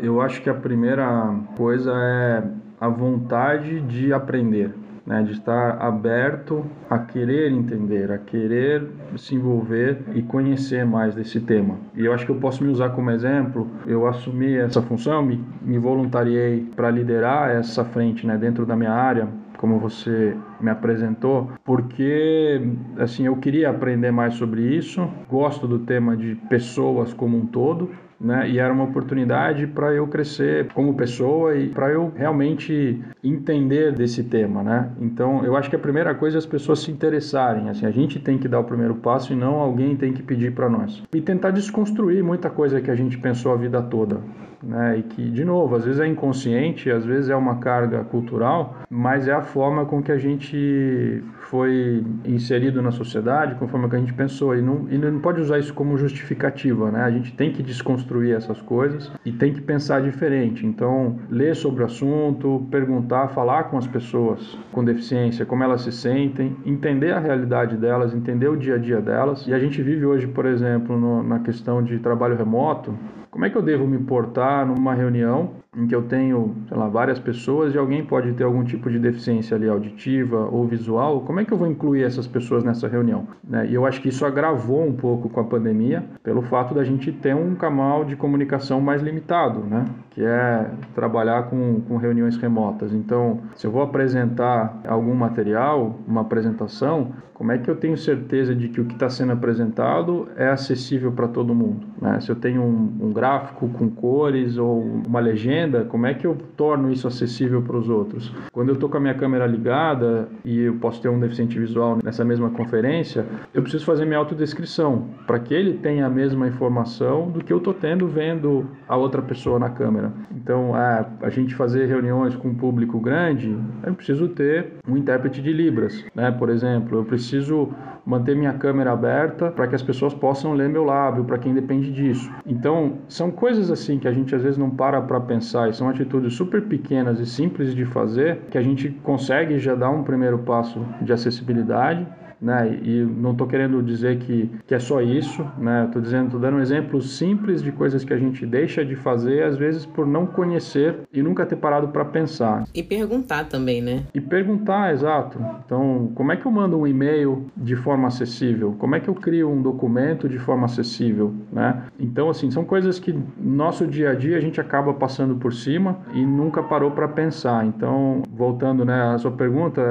Eu 0.01 0.21
acho 0.21 0.41
que 0.41 0.49
a 0.49 0.53
primeira 0.53 1.35
coisa 1.55 1.91
é 1.93 2.43
a 2.79 2.87
vontade 2.87 3.81
de 3.81 4.13
aprender, 4.13 4.73
né, 5.05 5.23
de 5.23 5.31
estar 5.31 5.81
aberto 5.81 6.65
a 6.89 6.99
querer 6.99 7.51
entender, 7.51 8.11
a 8.11 8.17
querer 8.17 8.87
se 9.17 9.35
envolver 9.35 10.03
e 10.13 10.21
conhecer 10.21 10.85
mais 10.85 11.15
desse 11.15 11.39
tema. 11.39 11.75
E 11.95 12.05
eu 12.05 12.13
acho 12.13 12.25
que 12.25 12.31
eu 12.31 12.35
posso 12.35 12.63
me 12.63 12.69
usar 12.69 12.89
como 12.89 13.09
exemplo. 13.09 13.67
Eu 13.85 14.05
assumi 14.07 14.55
essa 14.55 14.81
função, 14.81 15.23
me, 15.23 15.43
me 15.61 15.79
voluntariei 15.79 16.69
para 16.75 16.91
liderar 16.91 17.49
essa 17.49 17.83
frente 17.83 18.27
né, 18.27 18.37
dentro 18.37 18.65
da 18.65 18.75
minha 18.75 18.93
área 18.93 19.27
como 19.57 19.79
você 19.79 20.37
me 20.61 20.69
apresentou, 20.69 21.49
porque 21.65 22.61
assim 22.99 23.25
eu 23.25 23.35
queria 23.37 23.71
aprender 23.71 24.11
mais 24.11 24.35
sobre 24.35 24.61
isso. 24.61 25.09
Gosto 25.27 25.67
do 25.67 25.79
tema 25.79 26.15
de 26.15 26.35
pessoas 26.47 27.11
como 27.11 27.35
um 27.35 27.45
todo 27.47 27.89
né? 28.19 28.49
E 28.49 28.59
era 28.59 28.73
uma 28.73 28.83
oportunidade 28.83 29.67
para 29.67 29.93
eu 29.93 30.07
crescer 30.07 30.67
como 30.73 30.93
pessoa 30.95 31.55
e 31.55 31.69
para 31.69 31.89
eu 31.89 32.11
realmente 32.15 33.01
entender 33.23 33.91
desse 33.93 34.23
tema, 34.23 34.63
né? 34.63 34.89
Então, 34.99 35.43
eu 35.45 35.55
acho 35.55 35.69
que 35.69 35.75
a 35.75 35.79
primeira 35.79 36.13
coisa 36.15 36.37
é 36.37 36.39
as 36.39 36.45
pessoas 36.45 36.79
se 36.79 36.91
interessarem, 36.91 37.69
assim, 37.69 37.85
a 37.85 37.91
gente 37.91 38.19
tem 38.19 38.37
que 38.37 38.47
dar 38.47 38.59
o 38.59 38.63
primeiro 38.63 38.95
passo 38.95 39.33
e 39.33 39.35
não 39.35 39.55
alguém 39.55 39.95
tem 39.95 40.13
que 40.13 40.23
pedir 40.23 40.53
para 40.53 40.69
nós. 40.69 41.03
E 41.13 41.21
tentar 41.21 41.51
desconstruir 41.51 42.23
muita 42.23 42.49
coisa 42.49 42.81
que 42.81 42.91
a 42.91 42.95
gente 42.95 43.17
pensou 43.17 43.53
a 43.53 43.55
vida 43.55 43.81
toda 43.81 44.21
né? 44.61 44.99
E 44.99 45.03
que, 45.03 45.29
de 45.29 45.45
novo, 45.45 45.75
às 45.75 45.85
vezes 45.85 45.99
é 45.99 46.07
inconsciente, 46.07 46.89
às 46.89 47.05
vezes 47.05 47.29
é 47.29 47.35
uma 47.35 47.57
carga 47.57 48.03
cultural, 48.03 48.77
mas 48.89 49.27
é 49.27 49.33
a 49.33 49.41
forma 49.41 49.85
com 49.85 50.01
que 50.01 50.11
a 50.11 50.17
gente 50.17 51.23
foi 51.49 52.03
inserido 52.25 52.81
na 52.81 52.91
sociedade, 52.91 53.55
conforme 53.55 53.89
que 53.89 53.95
a 53.95 53.99
gente 53.99 54.13
pensou. 54.13 54.55
E 54.55 54.61
não, 54.61 54.87
e 54.89 54.97
não 54.97 55.19
pode 55.19 55.41
usar 55.41 55.59
isso 55.59 55.73
como 55.73 55.97
justificativa, 55.97 56.91
né? 56.91 57.03
A 57.03 57.11
gente 57.11 57.33
tem 57.33 57.51
que 57.51 57.63
desconstruir 57.63 58.35
essas 58.35 58.61
coisas 58.61 59.11
e 59.25 59.31
tem 59.31 59.53
que 59.53 59.61
pensar 59.61 60.01
diferente. 60.01 60.65
Então, 60.65 61.17
ler 61.29 61.55
sobre 61.55 61.83
o 61.83 61.85
assunto, 61.85 62.67
perguntar, 62.69 63.29
falar 63.29 63.65
com 63.65 63.77
as 63.77 63.87
pessoas 63.87 64.57
com 64.71 64.83
deficiência, 64.83 65.45
como 65.45 65.63
elas 65.63 65.81
se 65.81 65.91
sentem, 65.91 66.55
entender 66.65 67.11
a 67.11 67.19
realidade 67.19 67.77
delas, 67.77 68.13
entender 68.13 68.47
o 68.47 68.57
dia 68.57 68.75
a 68.75 68.77
dia 68.77 69.01
delas. 69.01 69.47
E 69.47 69.53
a 69.53 69.59
gente 69.59 69.81
vive 69.81 70.05
hoje, 70.05 70.27
por 70.27 70.45
exemplo, 70.45 70.99
no, 70.99 71.23
na 71.23 71.39
questão 71.39 71.83
de 71.83 71.99
trabalho 71.99 72.35
remoto, 72.35 72.93
como 73.31 73.45
é 73.45 73.49
que 73.49 73.57
eu 73.57 73.61
devo 73.61 73.85
me 73.85 73.97
importar 73.97 74.65
numa 74.65 74.93
reunião 74.93 75.55
em 75.77 75.85
que 75.85 75.93
eu 75.93 76.01
tenho, 76.01 76.55
sei 76.67 76.75
lá, 76.75 76.87
várias 76.87 77.19
pessoas 77.19 77.73
e 77.75 77.77
alguém 77.77 78.03
pode 78.03 78.33
ter 78.33 78.43
algum 78.43 78.63
tipo 78.63 78.89
de 78.89 78.97
deficiência 78.97 79.55
ali 79.55 79.69
auditiva 79.69 80.49
ou 80.51 80.65
visual, 80.65 81.21
como 81.21 81.39
é 81.39 81.45
que 81.45 81.53
eu 81.53 81.57
vou 81.57 81.67
incluir 81.67 82.03
essas 82.03 82.25
pessoas 82.25 82.63
nessa 82.63 82.87
reunião? 82.87 83.27
Né? 83.47 83.67
E 83.69 83.75
eu 83.75 83.85
acho 83.85 84.01
que 84.01 84.09
isso 84.09 84.25
agravou 84.25 84.83
um 84.83 84.93
pouco 84.93 85.29
com 85.29 85.39
a 85.39 85.43
pandemia, 85.43 86.03
pelo 86.23 86.41
fato 86.41 86.73
da 86.73 86.83
gente 86.83 87.11
ter 87.11 87.35
um 87.35 87.53
canal 87.53 88.03
de 88.03 88.15
comunicação 88.15 88.81
mais 88.81 89.03
limitado, 89.03 89.59
né? 89.59 89.85
que 90.09 90.23
é 90.25 90.71
trabalhar 90.95 91.43
com, 91.43 91.79
com 91.81 91.97
reuniões 91.97 92.37
remotas. 92.37 92.91
Então, 92.91 93.41
se 93.55 93.67
eu 93.67 93.71
vou 93.71 93.83
apresentar 93.83 94.81
algum 94.87 95.13
material, 95.13 95.99
uma 96.07 96.21
apresentação, 96.21 97.11
como 97.37 97.51
é 97.51 97.57
que 97.59 97.69
eu 97.69 97.75
tenho 97.75 97.95
certeza 97.95 98.55
de 98.55 98.67
que 98.67 98.81
o 98.81 98.85
que 98.85 98.95
está 98.95 99.11
sendo 99.11 99.31
apresentado 99.31 100.27
é 100.35 100.47
acessível 100.47 101.11
para 101.11 101.27
todo 101.27 101.53
mundo? 101.53 101.85
Né? 102.01 102.19
Se 102.19 102.31
eu 102.31 102.35
tenho 102.35 102.63
um, 102.63 102.97
um, 102.99 103.13
gráfico 103.13 103.69
com 103.69 103.87
cores 103.91 104.57
ou 104.57 104.81
uma 105.07 105.19
legenda, 105.19 105.66
como 105.89 106.05
é 106.05 106.13
que 106.13 106.25
eu 106.25 106.37
torno 106.55 106.91
isso 106.91 107.07
acessível 107.07 107.61
para 107.61 107.77
os 107.77 107.89
outros? 107.89 108.33
Quando 108.51 108.69
eu 108.69 108.75
estou 108.75 108.89
com 108.89 108.97
a 108.97 108.99
minha 108.99 109.13
câmera 109.13 109.45
ligada 109.45 110.27
e 110.43 110.61
eu 110.61 110.75
posso 110.75 111.01
ter 111.01 111.09
um 111.09 111.19
deficiente 111.19 111.59
visual 111.59 111.97
nessa 112.03 112.23
mesma 112.23 112.49
conferência, 112.49 113.25
eu 113.53 113.61
preciso 113.61 113.85
fazer 113.85 114.05
minha 114.05 114.17
autodescrição 114.17 115.07
para 115.25 115.39
que 115.39 115.53
ele 115.53 115.73
tenha 115.73 116.05
a 116.05 116.09
mesma 116.09 116.47
informação 116.47 117.29
do 117.29 117.43
que 117.43 117.51
eu 117.51 117.57
estou 117.57 117.73
tendo 117.73 118.07
vendo 118.07 118.65
a 118.87 118.95
outra 118.95 119.21
pessoa 119.21 119.59
na 119.59 119.69
câmera. 119.69 120.11
Então, 120.31 120.75
é, 120.77 121.05
a 121.21 121.29
gente 121.29 121.55
fazer 121.55 121.85
reuniões 121.85 122.35
com 122.35 122.49
um 122.49 122.55
público 122.55 122.99
grande, 122.99 123.57
eu 123.83 123.93
preciso 123.93 124.27
ter 124.29 124.73
um 124.87 124.97
intérprete 124.97 125.41
de 125.41 125.51
Libras, 125.51 126.05
né? 126.13 126.31
Por 126.31 126.49
exemplo, 126.49 126.99
eu 126.99 127.05
preciso 127.05 127.69
manter 128.07 128.37
minha 128.37 128.53
câmera 128.53 128.93
aberta 128.93 129.51
para 129.51 129.67
que 129.67 129.75
as 129.75 129.83
pessoas 129.83 130.13
possam 130.13 130.53
ler 130.53 130.69
meu 130.69 130.85
lábio, 130.85 131.25
para 131.25 131.37
quem 131.37 131.53
depende 131.53 131.91
disso. 131.91 132.31
Então, 132.45 132.99
são 133.09 133.29
coisas 133.29 133.69
assim 133.69 133.99
que 133.99 134.07
a 134.07 134.13
gente 134.13 134.33
às 134.33 134.41
vezes 134.41 134.57
não 134.57 134.69
para 134.69 135.01
para 135.01 135.19
pensar 135.19 135.56
são 135.73 135.89
atitudes 135.89 136.33
super 136.33 136.61
pequenas 136.63 137.19
e 137.19 137.25
simples 137.25 137.73
de 137.73 137.85
fazer 137.85 138.39
que 138.51 138.57
a 138.57 138.61
gente 138.61 138.89
consegue 139.03 139.57
já 139.59 139.75
dar 139.75 139.89
um 139.89 140.03
primeiro 140.03 140.39
passo 140.39 140.85
de 141.01 141.11
acessibilidade 141.11 142.05
né? 142.41 142.79
E 142.83 143.03
não 143.03 143.31
estou 143.31 143.47
querendo 143.47 143.81
dizer 143.81 144.17
que, 144.19 144.49
que 144.65 144.75
é 144.75 144.79
só 144.79 145.01
isso, 145.01 145.45
né? 145.57 145.85
Estou 145.85 146.01
dizendo, 146.01 146.25
estou 146.25 146.39
dando 146.39 146.57
um 146.57 146.61
exemplo 146.61 147.01
simples 147.01 147.61
de 147.61 147.71
coisas 147.71 148.03
que 148.03 148.13
a 148.13 148.17
gente 148.17 148.45
deixa 148.45 148.85
de 148.85 148.95
fazer 148.95 149.43
às 149.43 149.57
vezes 149.57 149.85
por 149.85 150.05
não 150.05 150.25
conhecer 150.25 150.99
e 151.11 151.21
nunca 151.21 151.45
ter 151.45 151.55
parado 151.55 151.89
para 151.89 152.05
pensar. 152.05 152.65
E 152.73 152.83
perguntar 152.83 153.45
também, 153.45 153.81
né? 153.81 154.03
E 154.13 154.21
perguntar, 154.21 154.93
exato. 154.93 155.39
Então, 155.65 156.11
como 156.15 156.31
é 156.31 156.37
que 156.37 156.45
eu 156.45 156.51
mando 156.51 156.77
um 156.77 156.87
e-mail 156.87 157.47
de 157.55 157.75
forma 157.75 158.07
acessível? 158.07 158.75
Como 158.77 158.95
é 158.95 158.99
que 158.99 159.09
eu 159.09 159.15
crio 159.15 159.49
um 159.49 159.61
documento 159.61 160.29
de 160.29 160.37
forma 160.37 160.65
acessível, 160.65 161.33
né? 161.51 161.83
Então, 161.99 162.29
assim, 162.29 162.51
são 162.51 162.63
coisas 162.63 162.99
que 162.99 163.11
no 163.11 163.55
nosso 163.55 163.87
dia 163.87 164.11
a 164.11 164.15
dia 164.15 164.37
a 164.37 164.41
gente 164.41 164.61
acaba 164.61 164.93
passando 164.93 165.35
por 165.35 165.53
cima 165.53 165.99
e 166.13 166.25
nunca 166.25 166.61
parou 166.61 166.91
para 166.91 167.07
pensar. 167.07 167.65
Então, 167.65 168.21
voltando, 168.31 168.85
né, 168.85 169.13
à 169.13 169.17
sua 169.17 169.31
pergunta, 169.31 169.81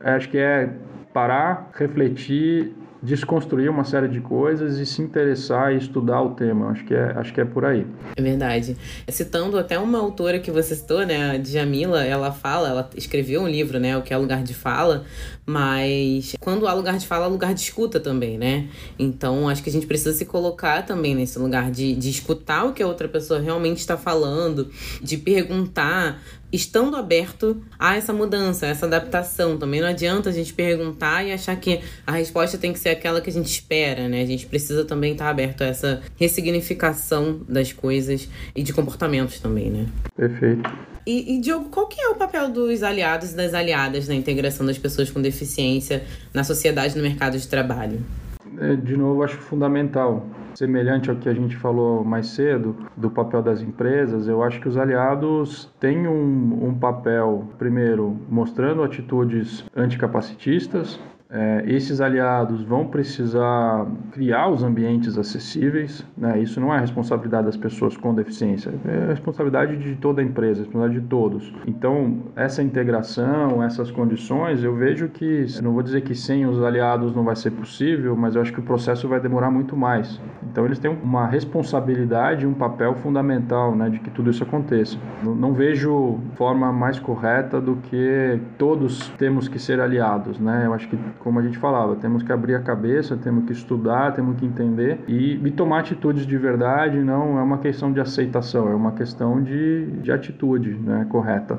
é, 0.00 0.14
acho 0.14 0.28
que 0.28 0.38
é 0.38 0.70
parar, 1.12 1.70
refletir, 1.74 2.74
desconstruir 3.02 3.70
uma 3.70 3.84
série 3.84 4.08
de 4.08 4.20
coisas 4.20 4.78
e 4.78 4.84
se 4.84 5.00
interessar 5.00 5.72
e 5.72 5.78
estudar 5.78 6.22
o 6.22 6.30
tema. 6.30 6.70
Acho 6.70 6.84
que 6.84 6.94
é, 6.94 7.12
acho 7.16 7.32
que 7.32 7.40
é 7.40 7.44
por 7.44 7.64
aí. 7.64 7.86
É 8.16 8.22
verdade. 8.22 8.76
Citando 9.08 9.58
até 9.58 9.78
uma 9.78 9.98
autora 9.98 10.38
que 10.38 10.50
você 10.50 10.76
citou, 10.76 11.06
né, 11.06 11.32
a 11.32 11.36
Djamila, 11.38 12.04
ela 12.04 12.30
fala, 12.30 12.68
ela 12.68 12.90
escreveu 12.96 13.42
um 13.42 13.48
livro, 13.48 13.78
né, 13.78 13.96
o 13.96 14.02
que 14.02 14.12
é 14.12 14.16
lugar 14.16 14.42
de 14.42 14.54
fala, 14.54 15.04
mas 15.46 16.36
quando 16.40 16.68
há 16.68 16.72
lugar 16.72 16.98
de 16.98 17.06
fala, 17.06 17.24
há 17.24 17.28
lugar 17.28 17.54
de 17.54 17.60
escuta 17.60 17.98
também, 17.98 18.38
né? 18.38 18.68
Então, 18.98 19.48
acho 19.48 19.62
que 19.62 19.70
a 19.70 19.72
gente 19.72 19.86
precisa 19.86 20.12
se 20.12 20.24
colocar 20.24 20.82
também 20.82 21.14
nesse 21.14 21.38
lugar 21.38 21.70
de, 21.70 21.94
de 21.94 22.10
escutar 22.10 22.64
o 22.64 22.72
que 22.72 22.82
a 22.82 22.86
outra 22.86 23.08
pessoa 23.08 23.40
realmente 23.40 23.78
está 23.78 23.96
falando, 23.96 24.70
de 25.02 25.16
perguntar 25.16 26.20
estando 26.52 26.96
aberto 26.96 27.62
a 27.78 27.96
essa 27.96 28.12
mudança, 28.12 28.66
a 28.66 28.68
essa 28.70 28.86
adaptação. 28.86 29.56
Também 29.56 29.80
não 29.80 29.88
adianta 29.88 30.30
a 30.30 30.32
gente 30.32 30.52
perguntar 30.52 31.24
e 31.24 31.32
achar 31.32 31.56
que 31.56 31.80
a 32.06 32.12
resposta 32.12 32.58
tem 32.58 32.72
que 32.72 32.78
ser 32.78 32.89
aquela 32.90 33.20
que 33.20 33.30
a 33.30 33.32
gente 33.32 33.46
espera, 33.46 34.08
né? 34.08 34.22
A 34.22 34.26
gente 34.26 34.46
precisa 34.46 34.84
também 34.84 35.12
estar 35.12 35.28
aberto 35.28 35.62
a 35.62 35.66
essa 35.66 36.02
ressignificação 36.18 37.40
das 37.48 37.72
coisas 37.72 38.28
e 38.54 38.62
de 38.62 38.72
comportamentos 38.72 39.40
também, 39.40 39.70
né? 39.70 39.86
Perfeito. 40.16 40.70
E, 41.06 41.36
e, 41.36 41.40
Diogo, 41.40 41.70
qual 41.70 41.86
que 41.86 42.00
é 42.00 42.08
o 42.08 42.14
papel 42.14 42.50
dos 42.50 42.82
aliados 42.82 43.32
e 43.32 43.36
das 43.36 43.54
aliadas 43.54 44.06
na 44.06 44.14
integração 44.14 44.66
das 44.66 44.78
pessoas 44.78 45.10
com 45.10 45.20
deficiência 45.20 46.04
na 46.32 46.44
sociedade 46.44 46.94
e 46.94 46.96
no 46.98 47.02
mercado 47.02 47.38
de 47.38 47.48
trabalho? 47.48 48.00
É, 48.58 48.76
de 48.76 48.96
novo, 48.96 49.22
acho 49.22 49.36
fundamental 49.38 50.26
semelhante 50.54 51.08
ao 51.08 51.16
que 51.16 51.28
a 51.28 51.32
gente 51.32 51.56
falou 51.56 52.04
mais 52.04 52.26
cedo 52.28 52.76
do 52.96 53.10
papel 53.10 53.42
das 53.42 53.62
empresas, 53.62 54.28
eu 54.28 54.42
acho 54.42 54.60
que 54.60 54.68
os 54.68 54.76
aliados 54.76 55.70
têm 55.80 56.06
um, 56.06 56.66
um 56.66 56.74
papel, 56.74 57.48
primeiro, 57.58 58.18
mostrando 58.28 58.82
atitudes 58.82 59.64
anticapacitistas, 59.74 61.00
é, 61.32 61.62
esses 61.66 62.00
aliados 62.00 62.62
vão 62.62 62.86
precisar 62.88 63.86
criar 64.10 64.48
os 64.48 64.64
ambientes 64.64 65.16
acessíveis, 65.16 66.04
né? 66.16 66.40
isso 66.40 66.60
não 66.60 66.74
é 66.74 66.80
responsabilidade 66.80 67.46
das 67.46 67.56
pessoas 67.56 67.96
com 67.96 68.12
deficiência, 68.12 68.72
é 68.84 69.06
responsabilidade 69.06 69.76
de 69.76 69.94
toda 69.94 70.20
a 70.20 70.24
empresa, 70.24 70.60
é 70.60 70.64
responsabilidade 70.64 71.04
de 71.04 71.08
todos. 71.08 71.54
Então, 71.66 72.18
essa 72.34 72.62
integração, 72.62 73.62
essas 73.62 73.92
condições, 73.92 74.64
eu 74.64 74.74
vejo 74.74 75.08
que, 75.08 75.46
não 75.62 75.72
vou 75.72 75.82
dizer 75.84 76.00
que 76.00 76.16
sem 76.16 76.46
os 76.46 76.60
aliados 76.62 77.14
não 77.14 77.22
vai 77.22 77.36
ser 77.36 77.52
possível, 77.52 78.16
mas 78.16 78.34
eu 78.34 78.42
acho 78.42 78.52
que 78.52 78.60
o 78.60 78.64
processo 78.64 79.06
vai 79.06 79.20
demorar 79.20 79.52
muito 79.52 79.76
mais. 79.76 80.20
Então, 80.42 80.64
eles 80.64 80.80
têm 80.80 80.90
uma 80.90 81.28
responsabilidade, 81.28 82.44
um 82.44 82.54
papel 82.54 82.94
fundamental 82.96 83.76
né, 83.76 83.88
de 83.88 84.00
que 84.00 84.10
tudo 84.10 84.30
isso 84.30 84.42
aconteça. 84.42 84.98
Não, 85.22 85.34
não 85.34 85.52
vejo 85.52 86.18
forma 86.34 86.72
mais 86.72 86.98
correta 86.98 87.60
do 87.60 87.76
que 87.76 88.40
todos 88.58 89.08
temos 89.10 89.46
que 89.46 89.60
ser 89.60 89.80
aliados, 89.80 90.40
né? 90.40 90.64
Eu 90.66 90.74
acho 90.74 90.88
que 90.88 90.98
como 91.20 91.38
a 91.38 91.42
gente 91.42 91.58
falava, 91.58 91.94
temos 91.96 92.22
que 92.22 92.32
abrir 92.32 92.54
a 92.54 92.60
cabeça, 92.60 93.16
temos 93.16 93.44
que 93.44 93.52
estudar, 93.52 94.14
temos 94.14 94.38
que 94.38 94.46
entender 94.46 94.98
e, 95.06 95.34
e 95.34 95.50
tomar 95.50 95.80
atitudes 95.80 96.26
de 96.26 96.36
verdade, 96.36 96.98
não 96.98 97.38
é 97.38 97.42
uma 97.42 97.58
questão 97.58 97.92
de 97.92 98.00
aceitação, 98.00 98.68
é 98.68 98.74
uma 98.74 98.92
questão 98.92 99.42
de, 99.42 99.86
de 100.02 100.10
atitude 100.10 100.70
né, 100.70 101.06
correta. 101.08 101.58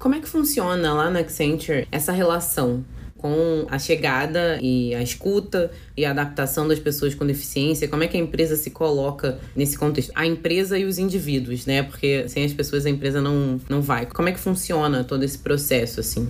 Como 0.00 0.14
é 0.14 0.20
que 0.20 0.28
funciona 0.28 0.92
lá 0.92 1.10
na 1.10 1.20
Accenture 1.20 1.86
essa 1.92 2.12
relação? 2.12 2.84
com 3.22 3.66
a 3.70 3.78
chegada 3.78 4.58
e 4.60 4.92
a 4.96 5.00
escuta 5.00 5.70
e 5.96 6.04
a 6.04 6.10
adaptação 6.10 6.66
das 6.66 6.80
pessoas 6.80 7.14
com 7.14 7.24
deficiência, 7.24 7.86
como 7.86 8.02
é 8.02 8.08
que 8.08 8.16
a 8.16 8.20
empresa 8.20 8.56
se 8.56 8.68
coloca 8.68 9.38
nesse 9.54 9.78
contexto? 9.78 10.10
A 10.16 10.26
empresa 10.26 10.76
e 10.76 10.84
os 10.84 10.98
indivíduos, 10.98 11.64
né? 11.64 11.84
Porque 11.84 12.28
sem 12.28 12.44
as 12.44 12.52
pessoas 12.52 12.84
a 12.84 12.90
empresa 12.90 13.22
não, 13.22 13.60
não 13.68 13.80
vai. 13.80 14.06
Como 14.06 14.28
é 14.28 14.32
que 14.32 14.40
funciona 14.40 15.04
todo 15.04 15.22
esse 15.22 15.38
processo, 15.38 16.00
assim? 16.00 16.28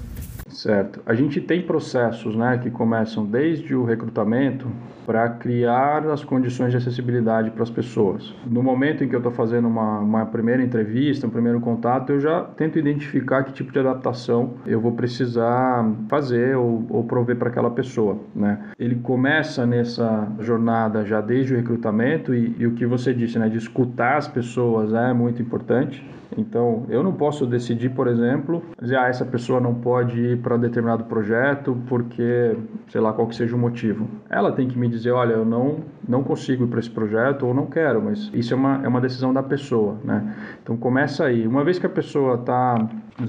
Certo. 0.63 1.03
A 1.05 1.13
gente 1.13 1.41
tem 1.41 1.61
processos 1.61 2.37
né, 2.37 2.57
que 2.57 2.71
começam 2.71 3.27
desde 3.27 3.75
o 3.75 3.85
recrutamento 3.85 4.69
para 5.05 5.29
criar 5.29 6.07
as 6.07 6.23
condições 6.23 6.71
de 6.71 6.77
acessibilidade 6.77 7.51
para 7.51 7.65
as 7.65 7.71
pessoas. 7.71 8.33
No 8.47 8.63
momento 8.63 9.03
em 9.03 9.09
que 9.09 9.15
eu 9.17 9.19
estou 9.19 9.33
fazendo 9.33 9.67
uma, 9.67 9.99
uma 9.99 10.25
primeira 10.25 10.63
entrevista, 10.63 11.27
um 11.27 11.31
primeiro 11.31 11.61
contato, 11.61 12.13
eu 12.13 12.21
já 12.21 12.45
tento 12.45 12.79
identificar 12.79 13.43
que 13.43 13.53
tipo 13.53 13.73
de 13.73 13.81
adaptação 13.81 14.55
eu 14.65 14.81
vou 14.81 14.93
precisar 14.93 15.85
fazer 16.09 16.57
ou, 16.57 16.87
ou 16.89 17.03
prover 17.03 17.35
para 17.35 17.49
aquela 17.49 17.73
pessoa. 17.73 18.19
Né? 18.33 18.57
Ele 18.79 18.95
começa 18.95 19.67
nessa 19.67 20.29
jornada 20.39 21.05
já 21.05 21.21
desde 21.21 21.55
o 21.55 21.57
recrutamento 21.57 22.33
e, 22.33 22.55
e 22.57 22.69
o 22.69 22.75
que 22.75 22.87
você 22.87 23.13
disse, 23.13 23.37
né, 23.37 23.49
de 23.49 23.59
escutar 23.59 24.17
as 24.17 24.29
pessoas 24.29 24.95
é 24.95 25.13
muito 25.13 25.43
importante. 25.43 26.07
Então, 26.37 26.87
eu 26.89 27.03
não 27.03 27.13
posso 27.13 27.47
decidir, 27.47 27.91
por 27.91 28.07
exemplo, 28.07 28.63
dizer, 28.81 28.97
ah, 28.97 29.09
essa 29.09 29.25
pessoa 29.25 29.61
não 29.61 29.75
pode 29.75 30.19
ir 30.19 30.39
para 30.39 30.52
determinado 30.59 31.05
projeto 31.05 31.77
porque, 31.87 32.57
sei 32.89 33.01
lá, 33.01 33.13
qual 33.13 33.27
que 33.27 33.35
seja 33.35 33.55
o 33.55 33.59
motivo. 33.59 34.07
Ela 34.29 34.53
tem 34.53 34.69
que 34.69 34.79
me 34.79 34.89
dizer, 34.89 35.11
olha, 35.11 35.35
eu 35.35 35.45
não, 35.45 35.79
não 36.07 36.23
consigo 36.23 36.65
ir 36.65 36.67
para 36.69 36.81
esse 36.81 36.91
projeto 36.91 37.47
ou 37.47 37.55
não 37.55 37.67
quero, 37.67 38.03
mas 38.03 38.31
isso 38.33 38.53
é 38.55 38.57
uma, 38.57 38.81
é 38.85 38.89
uma 38.89 39.01
decisão 39.01 39.33
da 39.33 39.43
pessoa, 39.43 39.97
né? 40.05 40.35
Então, 40.63 40.77
começa 40.77 41.25
aí. 41.25 41.47
Uma 41.47 41.65
vez 41.65 41.79
que 41.79 41.87
a 41.87 41.91
pessoa 41.91 42.35
está 42.35 42.89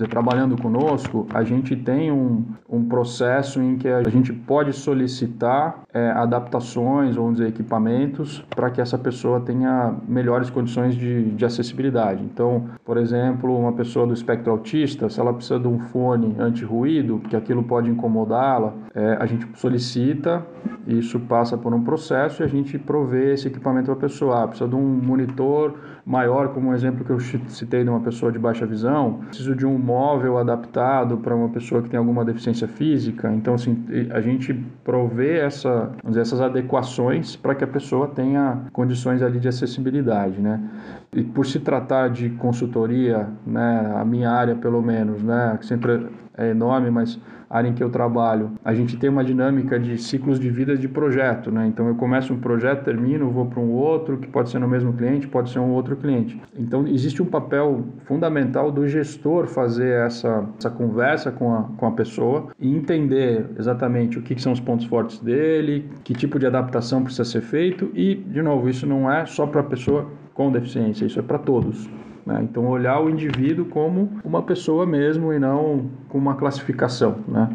trabalhando 0.10 0.60
conosco, 0.62 1.28
a 1.34 1.44
gente 1.44 1.76
tem 1.76 2.12
um, 2.12 2.46
um 2.70 2.86
processo 2.86 3.62
em 3.62 3.78
que 3.78 3.88
a 3.88 4.10
gente 4.10 4.32
pode 4.32 4.74
solicitar 4.74 5.84
é, 5.94 6.10
adaptações 6.12 7.18
ou 7.18 7.32
dizer, 7.32 7.48
equipamentos 7.48 8.44
para 8.50 8.70
que 8.70 8.82
essa 8.82 8.98
pessoa 8.98 9.40
tenha 9.42 9.94
melhores 10.08 10.50
condições 10.50 10.96
de, 10.96 11.32
de 11.32 11.46
acessibilidade. 11.46 12.24
Então, 12.24 12.70
por 12.86 12.98
exemplo, 12.98 13.58
uma 13.58 13.74
pessoa 13.74 14.08
do 14.08 14.14
espectro 14.14 14.52
autista, 14.52 15.10
se 15.10 15.20
ela 15.20 15.34
precisa 15.34 15.60
de 15.60 15.68
um 15.68 15.80
fone 15.80 16.36
anti-ruído, 16.40 17.13
que 17.20 17.36
aquilo 17.36 17.64
pode 17.64 17.90
incomodá-la, 17.90 18.74
é, 18.94 19.18
a 19.20 19.26
gente 19.26 19.48
solicita 19.58 20.46
Isso 20.86 21.18
passa 21.22 21.58
por 21.58 21.74
um 21.74 21.82
processo 21.82 22.42
e 22.42 22.46
a 22.46 22.48
gente 22.48 22.78
provê 22.78 23.34
esse 23.34 23.48
equipamento 23.48 23.86
para 23.86 23.94
a 23.94 23.98
pessoa. 23.98 24.44
Ah, 24.44 24.48
precisa 24.48 24.70
de 24.70 24.76
um 24.76 24.82
monitor 24.82 25.76
maior, 26.06 26.50
como 26.50 26.72
o 26.72 26.74
exemplo 26.74 27.06
que 27.06 27.12
eu 27.12 27.20
citei 27.20 27.84
de 27.84 27.90
uma 27.90 28.02
pessoa 28.02 28.32
de 28.32 28.38
baixa 28.38 28.66
visão. 28.66 29.22
Preciso 29.28 29.56
de 29.56 29.66
um 29.66 29.78
móvel 29.78 30.38
adaptado 30.38 31.18
para 31.18 31.34
uma 31.34 31.50
pessoa 31.50 31.82
que 31.82 31.90
tem 31.90 31.98
alguma 31.98 32.26
deficiência 32.26 32.68
física. 32.68 33.32
Então, 33.34 33.54
assim, 33.54 33.86
a 34.12 34.20
gente 34.20 34.54
provê 34.84 35.38
essa, 35.38 35.92
dizer, 36.06 36.22
essas 36.22 36.42
adequações 36.42 37.36
para 37.38 37.56
que 37.56 37.64
a 37.64 37.68
pessoa 37.68 38.08
tenha 38.10 38.64
condições 38.74 39.22
ali 39.22 39.40
de 39.40 39.48
acessibilidade, 39.48 40.42
né? 40.42 40.62
E 41.16 41.24
por 41.24 41.46
se 41.46 41.60
tratar 41.60 42.10
de 42.10 42.30
consultoria, 42.32 43.30
né, 43.46 43.94
a 43.96 44.04
minha 44.04 44.32
área 44.32 44.56
pelo 44.56 44.82
menos, 44.82 45.22
né, 45.24 45.58
sempre 45.62 46.08
é 46.38 46.50
enorme, 46.50 46.90
mas 46.90 47.20
a 47.50 47.58
área 47.58 47.70
em 47.70 47.74
que 47.74 47.84
eu 47.84 47.90
trabalho, 47.90 48.52
a 48.66 48.74
gente 48.74 48.98
tem 48.98 49.10
uma 49.10 49.24
dinâmica 49.24 49.80
de 49.80 49.98
ciclos 49.98 50.40
de 50.40 50.50
vida 50.50 50.76
de 50.76 50.88
projeto, 50.88 51.52
né? 51.52 51.68
Então 51.68 51.88
eu 51.88 51.96
começo 51.96 52.34
um 52.34 52.40
projeto, 52.40 52.84
termino, 52.84 53.30
vou 53.30 53.46
para 53.46 53.60
um 53.60 53.72
outro, 53.72 54.18
que 54.18 54.28
pode 54.28 54.50
ser 54.50 54.58
no 54.58 54.68
mesmo 54.68 54.94
cliente, 54.94 55.28
pode 55.28 55.52
ser 55.52 55.60
um 55.60 55.72
outro 55.72 55.96
cliente. 55.96 56.42
Então 56.58 56.88
existe 56.88 57.22
um 57.22 57.28
papel 57.28 57.86
fundamental 58.06 58.72
do 58.72 58.88
gestor 58.88 59.46
fazer 59.46 60.06
essa, 60.06 60.48
essa 60.58 60.70
conversa 60.72 61.32
com 61.32 61.54
a, 61.54 61.64
com 61.78 61.86
a 61.86 61.92
pessoa 61.92 62.48
e 62.60 62.76
entender 62.76 63.46
exatamente 63.58 64.18
o 64.18 64.24
que, 64.24 64.34
que 64.34 64.42
são 64.42 64.52
os 64.52 64.60
pontos 64.60 64.88
fortes 64.88 65.20
dele, 65.20 65.90
que 66.04 66.14
tipo 66.14 66.40
de 66.40 66.48
adaptação 66.48 67.04
precisa 67.04 67.26
ser 67.26 67.42
feito 67.42 67.92
e, 67.94 68.16
de 68.16 68.42
novo, 68.42 68.68
isso 68.68 68.88
não 68.88 69.12
é 69.12 69.26
só 69.28 69.46
para 69.46 69.62
a 69.62 69.64
pessoa 69.64 70.10
com 70.34 70.52
deficiência, 70.52 71.06
isso 71.06 71.20
é 71.20 71.24
para 71.24 71.38
todos. 71.38 71.88
Né? 72.26 72.40
Então, 72.44 72.68
olhar 72.68 73.02
o 73.02 73.10
indivíduo 73.10 73.66
como 73.66 74.10
uma 74.24 74.42
pessoa 74.42 74.86
mesmo 74.86 75.34
e 75.34 75.40
não 75.40 75.90
com 76.08 76.18
uma 76.18 76.36
classificação. 76.36 77.18
Né? 77.28 77.50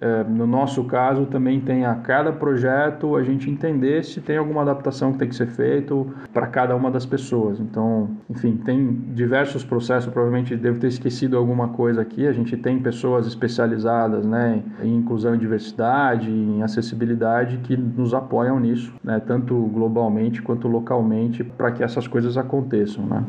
É, 0.00 0.24
no 0.24 0.46
nosso 0.46 0.84
caso, 0.84 1.26
também 1.26 1.60
tem 1.60 1.86
a 1.86 1.94
cada 1.94 2.32
projeto 2.32 3.16
a 3.16 3.22
gente 3.22 3.50
entender 3.50 4.04
se 4.04 4.20
tem 4.20 4.36
alguma 4.36 4.62
adaptação 4.62 5.12
que 5.12 5.18
tem 5.18 5.28
que 5.28 5.34
ser 5.34 5.46
feito 5.46 6.12
para 6.32 6.46
cada 6.46 6.76
uma 6.76 6.90
das 6.90 7.06
pessoas. 7.06 7.60
Então, 7.60 8.10
enfim, 8.28 8.56
tem 8.56 8.92
diversos 9.14 9.64
processos, 9.64 10.12
provavelmente 10.12 10.56
devo 10.56 10.78
ter 10.78 10.88
esquecido 10.88 11.36
alguma 11.36 11.68
coisa 11.68 12.02
aqui. 12.02 12.26
A 12.26 12.32
gente 12.32 12.56
tem 12.56 12.78
pessoas 12.78 13.26
especializadas 13.26 14.26
né, 14.26 14.62
em 14.82 14.96
inclusão 14.96 15.34
e 15.34 15.38
diversidade, 15.38 16.30
em 16.30 16.62
acessibilidade, 16.62 17.58
que 17.58 17.76
nos 17.76 18.12
apoiam 18.12 18.60
nisso, 18.60 18.92
né, 19.02 19.20
tanto 19.24 19.54
globalmente 19.72 20.42
quanto 20.42 20.68
localmente, 20.68 21.42
para 21.42 21.70
que 21.70 21.82
essas 21.82 22.06
coisas 22.06 22.36
aconteçam. 22.36 23.06
Né? 23.06 23.24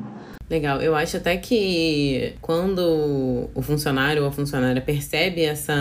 Legal. 0.51 0.81
Eu 0.81 0.93
acho 0.93 1.15
até 1.15 1.37
que 1.37 2.33
quando 2.41 3.49
o 3.55 3.61
funcionário 3.61 4.23
ou 4.23 4.27
a 4.27 4.33
funcionária 4.33 4.81
percebe 4.81 5.43
essa 5.43 5.73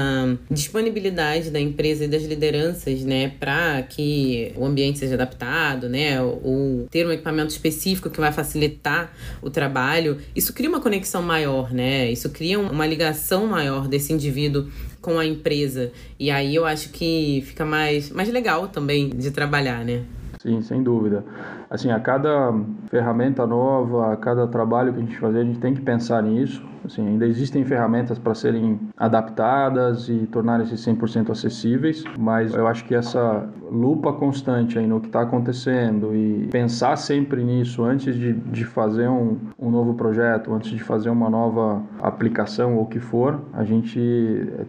disponibilidade 0.49 1.51
da 1.51 1.59
empresa 1.59 2.05
e 2.05 2.07
das 2.07 2.23
lideranças, 2.23 3.03
né, 3.03 3.33
para 3.41 3.83
que 3.83 4.53
o 4.55 4.65
ambiente 4.65 5.01
seja 5.01 5.15
adaptado, 5.15 5.89
né, 5.89 6.23
ou 6.23 6.87
ter 6.89 7.05
um 7.05 7.11
equipamento 7.11 7.51
específico 7.51 8.09
que 8.11 8.21
vai 8.21 8.31
facilitar 8.31 9.13
o 9.43 9.51
trabalho, 9.51 10.19
isso 10.37 10.53
cria 10.53 10.69
uma 10.69 10.81
conexão 10.81 11.21
maior, 11.21 11.73
né? 11.73 12.09
Isso 12.09 12.31
cria 12.31 12.61
uma 12.61 12.87
ligação 12.87 13.49
maior 13.49 13.89
desse 13.89 14.13
indivíduo 14.13 14.69
com 15.01 15.19
a 15.19 15.27
empresa. 15.27 15.91
E 16.17 16.31
aí 16.31 16.55
eu 16.55 16.65
acho 16.65 16.91
que 16.91 17.43
fica 17.45 17.65
mais, 17.65 18.11
mais 18.11 18.29
legal 18.29 18.69
também 18.69 19.09
de 19.09 19.33
trabalhar, 19.33 19.85
né? 19.85 20.05
Sim, 20.43 20.63
sem 20.63 20.83
dúvida. 20.83 21.23
Assim, 21.69 21.91
a 21.91 22.01
cada 22.01 22.51
ferramenta 22.89 23.47
nova, 23.47 24.11
a 24.11 24.17
cada 24.17 24.47
trabalho 24.47 24.91
que 24.91 24.99
a 24.99 25.03
gente 25.03 25.19
fazer, 25.19 25.41
a 25.41 25.45
gente 25.45 25.59
tem 25.59 25.75
que 25.75 25.83
pensar 25.83 26.23
nisso. 26.23 26.65
Assim, 26.83 27.07
ainda 27.07 27.27
existem 27.27 27.63
ferramentas 27.63 28.19
para 28.19 28.35
serem 28.35 28.81
adaptadas 28.97 30.09
e 30.09 30.27
tornarem-se 30.33 30.77
100% 30.77 31.29
acessíveis, 31.29 32.03
mas 32.19 32.55
eu 32.55 32.67
acho 32.67 32.87
que 32.87 32.95
essa 32.95 33.47
lupa 33.71 34.15
constante 34.15 34.79
aí 34.79 34.87
no 34.87 34.99
que 34.99 35.09
está 35.09 35.21
acontecendo 35.21 36.17
e 36.17 36.49
pensar 36.51 36.97
sempre 36.97 37.45
nisso 37.45 37.85
antes 37.85 38.15
de, 38.15 38.33
de 38.33 38.65
fazer 38.65 39.11
um, 39.11 39.37
um 39.59 39.71
novo 39.71 39.93
projeto, 39.93 40.55
antes 40.55 40.71
de 40.71 40.83
fazer 40.83 41.11
uma 41.11 41.29
nova 41.29 41.83
aplicação 42.01 42.77
ou 42.77 42.85
o 42.85 42.87
que 42.87 42.99
for, 42.99 43.43
a 43.53 43.63
gente 43.63 44.01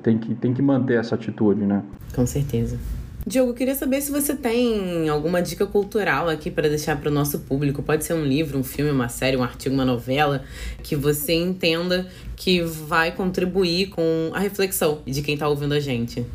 tem 0.04 0.18
que, 0.18 0.36
tem 0.36 0.54
que 0.54 0.62
manter 0.62 1.00
essa 1.00 1.16
atitude, 1.16 1.66
né? 1.66 1.82
Com 2.14 2.26
certeza. 2.26 2.78
Diogo, 3.26 3.54
queria 3.54 3.76
saber 3.76 4.02
se 4.02 4.12
você 4.12 4.36
tem 4.36 5.08
alguma 5.08 5.42
dica 5.44 5.68
cultural 5.68 6.28
aqui 6.28 6.50
para 6.50 6.68
deixar 6.68 7.00
para 7.00 7.10
o 7.10 7.14
nosso 7.14 7.40
público. 7.42 7.84
Pode 7.84 8.04
ser 8.04 8.16
um 8.16 8.24
livro, 8.24 8.58
um 8.58 8.64
filme, 8.64 8.90
uma 8.90 9.10
série, 9.10 9.38
um 9.38 9.44
artigo, 9.44 9.76
uma 9.76 9.86
novela, 9.86 10.42
que 10.82 10.96
você 10.96 11.34
entenda 11.34 12.08
que 12.36 12.62
vai 12.62 13.12
contribuir 13.12 13.90
com 13.90 14.32
a 14.34 14.40
reflexão 14.40 15.00
de 15.06 15.22
quem 15.22 15.36
está 15.36 15.48
ouvindo 15.48 15.74
a 15.74 15.80
gente. 15.80 16.26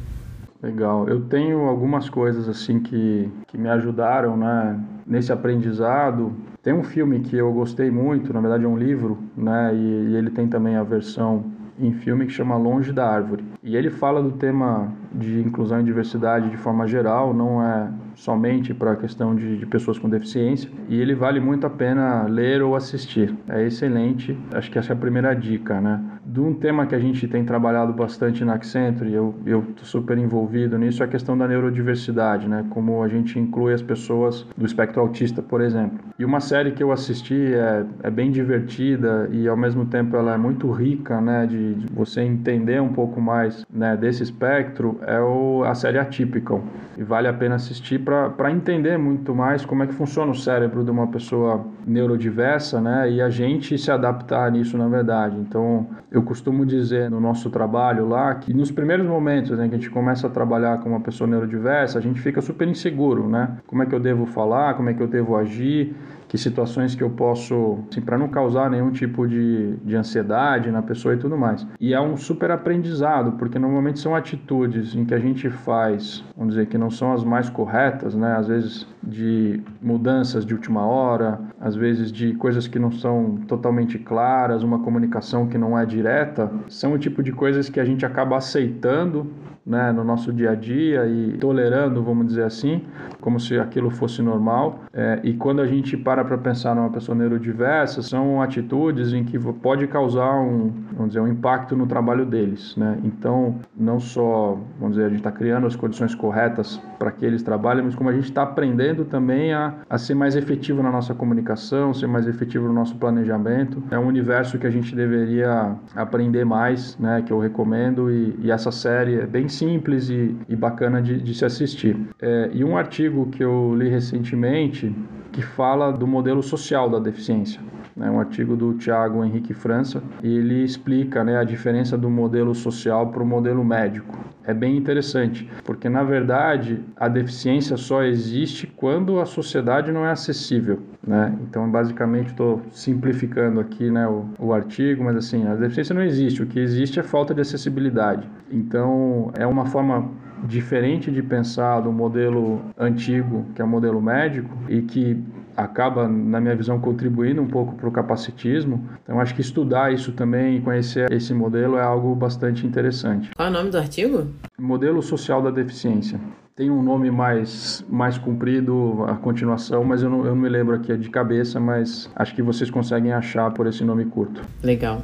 Legal. 0.63 1.09
Eu 1.09 1.23
tenho 1.23 1.63
algumas 1.63 2.09
coisas 2.09 2.49
assim 2.49 2.79
que, 2.81 3.29
que 3.49 3.59
me 3.59 3.69
ajudaram 3.69 4.37
né, 4.37 4.81
nesse 5.05 5.33
aprendizado. 5.33 6.33
Tem 6.63 6.73
um 6.73 6.85
filme 6.85 7.21
que 7.21 7.37
eu 7.37 7.53
gostei 7.53 7.91
muito, 7.91 8.33
na 8.33 8.41
verdade 8.41 8.65
é 8.65 8.69
um 8.69 8.79
livro, 8.79 9.19
né, 9.37 9.73
e, 9.75 10.11
e 10.11 10.17
ele 10.17 10.31
tem 10.31 10.49
também 10.49 10.77
a 10.77 10.83
versão 10.83 11.45
em 11.79 11.93
filme 11.93 12.27
que 12.27 12.33
chama 12.33 12.57
Longe 12.57 12.93
da 12.93 13.07
Árvore. 13.07 13.45
E 13.63 13.77
ele 13.77 13.91
fala 13.91 14.23
do 14.23 14.33
tema 14.33 14.93
de 15.17 15.41
inclusão 15.41 15.81
e 15.81 15.85
diversidade 15.85 16.51
de 16.51 16.57
forma 16.57 16.87
geral, 16.87 17.33
não 17.33 17.63
é 17.63 17.89
somente 18.15 18.73
para 18.73 18.93
a 18.93 18.97
questão 18.97 19.35
de, 19.35 19.59
de, 19.59 19.67
pessoas 19.67 19.99
com 19.99 20.09
deficiência, 20.09 20.71
e 20.89 20.99
ele 21.01 21.15
vale 21.15 21.39
muito 21.39 21.67
a 21.67 21.71
pena 21.71 22.25
ler 22.25 22.63
ou 22.63 22.75
assistir. 22.75 23.35
É 23.49 23.65
excelente, 23.65 24.37
acho 24.53 24.71
que 24.71 24.79
essa 24.79 24.93
é 24.93 24.95
a 24.95 24.99
primeira 24.99 25.35
dica, 25.35 25.81
né? 25.81 26.03
De 26.25 26.41
um 26.41 26.55
tema 26.55 26.87
que 26.87 26.95
a 26.95 26.99
gente 26.99 27.29
tem 27.29 27.45
trabalhado 27.45 27.93
bastante 27.93 28.45
na 28.45 28.55
Accenture, 28.55 29.13
eu 29.13 29.35
eu 29.45 29.63
tô 29.77 29.85
super 29.85 30.17
envolvido 30.19 30.79
nisso, 30.79 31.03
é 31.03 31.07
a 31.07 31.09
questão 31.09 31.37
da 31.37 31.47
neurodiversidade, 31.47 32.49
né? 32.49 32.65
Como 32.71 33.03
a 33.03 33.09
gente 33.09 33.39
inclui 33.39 33.73
as 33.75 33.83
pessoas 33.83 34.47
do 34.57 34.65
espectro 34.65 35.01
autista, 35.01 35.43
por 35.43 35.61
exemplo. 35.61 35.99
E 36.19 36.25
uma 36.25 36.41
série 36.41 36.73
que 36.73 36.83
eu 36.83 36.91
assisti 36.91 37.55
é, 37.55 37.85
é 38.03 38.11
bem 38.11 38.31
divertida 38.31 39.29
e 39.31 39.47
ao 39.47 39.57
mesmo 39.57 39.85
tempo 39.87 40.17
ela 40.17 40.35
é 40.35 40.39
muito 40.39 40.71
rica, 40.71 41.21
né? 41.21 41.47
De, 41.47 41.75
de 41.75 41.87
você 41.93 42.23
entender 42.23 42.81
um 42.81 42.93
pouco 42.93 43.21
mais 43.21 43.67
né, 43.71 43.97
desse 43.97 44.23
espectro, 44.23 44.99
é 45.07 45.21
o, 45.21 45.63
a 45.65 45.75
série 45.75 45.99
Atypical. 45.99 46.61
E 46.99 47.05
vale 47.05 47.29
a 47.29 47.33
pena 47.33 47.55
assistir 47.55 48.01
para 48.01 48.51
entender 48.51 48.99
muito 48.99 49.35
mais 49.35 49.65
como 49.65 49.85
é 49.85 49.87
que 49.87 49.95
funciona 49.95 50.33
o 50.33 50.35
cérebro 50.35 50.83
de 50.83 50.91
uma 50.91 51.07
pessoa 51.07 51.65
neurodiversa, 51.87 52.81
né? 52.81 53.11
E 53.11 53.23
a 53.23 53.31
gente 53.31 53.79
se 53.79 53.91
adaptar 53.91 54.51
nisso, 54.51 54.77
na 54.77 54.89
verdade. 54.89 55.37
Então, 55.39 55.87
eu 56.11 56.23
costumo 56.23 56.67
dizer 56.67 57.09
no 57.09 57.21
nosso 57.21 57.51
trabalho 57.51 58.09
lá 58.09 58.35
que 58.35 58.53
nos 58.53 58.73
primeiros 58.73 59.07
momentos 59.07 59.57
né, 59.57 59.69
que 59.69 59.75
a 59.75 59.79
gente 59.79 59.91
começa 59.91 60.27
a 60.27 60.31
trabalhar 60.31 60.81
com 60.81 60.89
uma 60.89 61.01
pessoa 61.01 61.29
neurodiversa, 61.29 61.99
a 61.99 62.03
gente 62.03 62.21
fica 62.21 62.41
super 62.41 62.67
inseguro, 62.67 63.29
né? 63.29 63.59
Como 63.67 63.83
é 63.85 63.87
que 63.87 63.95
eu 63.95 64.01
devo 64.01 64.27
falar, 64.27 64.75
como 64.75 64.91
é 64.91 64.95
que 64.95 65.03
eu 65.03 65.07
devo 65.09 65.37
agir 65.37 65.95
que 66.29 66.37
situações 66.37 66.95
que 66.95 67.03
eu 67.03 67.11
posso, 67.11 67.79
assim, 67.91 68.01
para 68.01 68.19
não 68.19 68.29
causar 68.29 68.71
nenhum 68.71 68.91
tipo 68.91 69.27
de, 69.27 69.77
de 69.77 69.97
ansiedade 69.97 70.71
na 70.71 70.83
pessoa 70.83 71.15
e 71.15 71.17
tudo 71.17 71.37
mais. 71.37 71.67
E 71.81 71.95
é 71.95 72.01
um 72.01 72.17
super 72.17 72.51
aprendizado, 72.51 73.33
porque 73.33 73.59
normalmente 73.59 74.01
são 74.01 74.15
atitudes 74.15 74.86
em 74.95 75.05
que 75.05 75.15
a 75.15 75.19
gente 75.19 75.49
faz, 75.49 76.23
vamos 76.37 76.55
dizer, 76.55 76.67
que 76.67 76.79
não 76.79 76.91
são 76.91 77.13
as 77.13 77.25
mais 77.25 77.49
corretas, 77.49 78.15
né? 78.15 78.35
Às 78.37 78.49
vezes 78.49 78.87
de 79.03 79.61
mudanças 79.83 80.45
de 80.45 80.55
última 80.55 80.87
hora, 80.87 81.41
às 81.61 81.75
vezes 81.75 82.13
de 82.13 82.35
coisas 82.35 82.67
que 82.67 82.79
não 82.79 82.91
são 82.91 83.37
totalmente 83.49 83.99
claras, 83.99 84.63
uma 84.63 84.81
comunicação 84.81 85.47
que 85.47 85.57
não 85.57 85.79
é 85.79 85.87
direta, 85.87 86.51
são 86.69 86.93
o 86.93 86.99
tipo 86.99 87.23
de 87.23 87.33
coisas 87.33 87.69
que 87.69 87.81
a 87.81 87.85
gente 87.85 88.05
acaba 88.05 88.37
aceitando 88.37 89.31
né, 89.67 89.91
no 89.91 90.05
nosso 90.05 90.33
dia 90.33 90.53
a 90.53 90.55
dia 90.55 91.07
e 91.07 91.37
tolerando, 91.39 92.03
vamos 92.03 92.27
dizer 92.29 92.45
assim, 92.45 92.83
como 93.21 93.41
se 93.41 93.59
aquilo 93.59 93.91
fosse 93.91 94.23
normal. 94.23 94.85
É, 94.93 95.21
e 95.25 95.35
quando 95.35 95.61
a 95.61 95.67
gente 95.67 95.97
para 95.97 96.25
para 96.25 96.39
pensar 96.39 96.75
numa 96.77 96.91
pessoa 96.91 97.17
neurodiversa, 97.17 98.01
são 98.01 98.41
atitudes 98.41 99.13
em 99.13 99.25
que 99.25 99.39
pode 99.39 99.87
causar 99.89 100.35
um, 100.41 100.73
vamos 100.93 101.09
dizer, 101.09 101.21
um 101.21 101.29
impacto 101.29 101.77
no 101.77 101.87
trabalho 101.87 102.25
deles. 102.25 102.77
Né? 102.77 102.99
Então, 103.03 103.57
não 103.77 103.99
só, 103.99 104.57
vamos 104.79 104.97
dizer, 104.97 105.07
a 105.07 105.09
gente 105.09 105.19
está 105.19 105.33
criando 105.33 105.67
as 105.67 105.75
condições 105.75 106.15
corretas 106.15 106.81
para 106.99 107.11
que 107.11 107.27
eles 107.27 107.43
trabalhem, 107.43 107.85
mas 107.85 107.95
como 107.95 108.09
a 108.09 108.13
gente 108.13 108.25
está 108.25 108.43
aprendendo 108.43 109.05
também 109.05 109.53
a, 109.53 109.75
a 109.91 109.99
ser 109.99 110.15
mais 110.15 110.37
efetivo 110.37 110.83
na 110.83 110.93
nossa 110.93 111.13
comunicação, 111.13 111.93
ser 111.93 112.07
mais 112.07 112.29
efetivo 112.29 112.69
no 112.69 112.73
nosso 112.73 112.97
planejamento. 112.97 113.83
É 113.91 113.99
um 113.99 114.07
universo 114.07 114.59
que 114.59 114.67
a 114.67 114.71
gente 114.71 114.95
deveria 114.95 115.75
aprender 115.95 116.45
mais, 116.45 116.97
né, 116.99 117.23
que 117.27 117.33
eu 117.33 117.41
recomendo, 117.41 118.11
e, 118.11 118.37
e 118.43 118.51
essa 118.51 118.71
série 118.71 119.19
é 119.19 119.27
bem 119.27 119.49
simples 119.57 120.09
e, 120.09 120.37
e 120.49 120.57
bacana 120.57 121.01
de, 121.01 121.21
de, 121.21 121.35
se 121.35 121.45
assistir. 121.45 121.97
É, 122.21 122.51
e 122.53 122.65
um 122.65 122.77
artigo 122.77 123.31
que 123.31 123.43
eu 123.43 123.75
li 123.75 123.89
recentemente 123.89 124.95
que 125.33 125.43
fala 125.43 125.91
do 125.93 126.07
modelo 126.07 126.43
social 126.43 126.89
da 126.89 126.99
deficiência. 126.99 127.61
É 127.99 128.11
um 128.11 128.21
artigo 128.21 128.57
do 128.57 128.75
Tiago 128.75 129.25
Henrique 129.25 129.55
França 129.55 130.03
e 130.23 130.37
ele 130.37 130.63
explica 130.63 131.25
né, 131.25 131.39
a 131.39 131.45
diferença 131.45 131.97
do 131.97 132.11
modelo 132.11 132.55
social 132.55 133.11
para 133.11 133.23
o 133.23 133.27
modelo 133.27 133.65
médico. 133.65 134.19
É 134.45 134.53
bem 134.53 134.77
interessante, 134.77 135.49
porque 135.65 135.89
na 135.89 136.05
verdade 136.05 136.85
a 136.97 137.09
deficiência 137.09 137.77
só 137.77 138.03
existe 138.03 138.67
quando 138.67 139.19
a 139.19 139.25
sociedade 139.25 139.91
não 139.91 140.05
é 140.05 140.11
acessível. 140.11 140.81
Né? 141.07 141.35
Então, 141.43 141.71
basicamente, 141.71 142.29
estou 142.29 142.61
simplificando 142.71 143.61
aqui 143.61 143.91
né, 143.91 144.07
o, 144.07 144.27
o 144.39 144.53
artigo, 144.53 145.05
mas 145.05 145.17
assim, 145.17 145.47
a 145.47 145.55
deficiência 145.55 145.95
não 145.95 146.03
existe, 146.03 146.43
o 146.43 146.47
que 146.47 146.59
existe 146.59 147.01
é 147.01 147.03
falta 147.03 147.33
de 147.33 147.41
acessibilidade. 147.41 148.29
Então, 148.51 149.31
é 149.39 149.47
uma 149.47 149.65
forma 149.67 150.11
diferente 150.45 151.11
de 151.11 151.23
pensar 151.23 151.81
do 151.81 151.93
modelo 151.93 152.61
antigo, 152.79 153.47
que 153.55 153.63
é 153.63 153.65
o 153.65 153.69
modelo 153.69 154.03
médico, 154.03 154.51
e 154.69 154.83
que 154.83 155.23
acaba, 155.57 156.07
na 156.07 156.41
minha 156.41 156.55
visão, 156.55 156.79
contribuindo 156.79 157.41
um 157.41 157.49
pouco 157.49 157.75
para 157.75 157.89
o 157.89 157.93
capacitismo. 157.93 158.89
Então, 159.03 159.21
acho 159.21 159.35
que 159.35 159.41
estudar 159.41 159.93
isso 159.93 160.13
também 160.13 160.57
e 160.57 160.61
conhecer 160.61 161.11
esse 161.13 161.33
modelo 161.33 161.77
é 161.77 161.83
algo 161.83 162.15
bastante 162.15 162.67
interessante. 162.67 163.31
Qual 163.35 163.49
é 163.49 163.51
o 163.51 163.55
nome 163.55 163.71
do 163.71 163.79
artigo? 163.79 164.29
Modelo 164.59 165.03
Social 165.03 165.41
da 165.43 165.51
Deficiência. 165.51 166.21
Tem 166.57 166.71
um 166.71 166.83
nome 166.83 167.11
mais, 167.11 167.85
mais 167.87 168.17
comprido, 168.17 169.05
a 169.07 169.15
continuação, 169.15 169.85
mas 169.85 170.03
eu 170.03 170.09
não, 170.09 170.21
eu 170.21 170.35
não 170.35 170.41
me 170.41 170.49
lembro 170.49 170.75
aqui 170.75 170.97
de 170.97 171.11
cabeça, 171.11 171.61
mas 171.61 172.09
acho 172.17 172.35
que 172.35 172.41
vocês 172.41 172.71
conseguem 172.71 173.13
achar 173.13 173.51
por 173.51 173.67
esse 173.67 173.85
nome 173.85 174.07
curto. 174.07 174.41
Legal. 174.63 175.03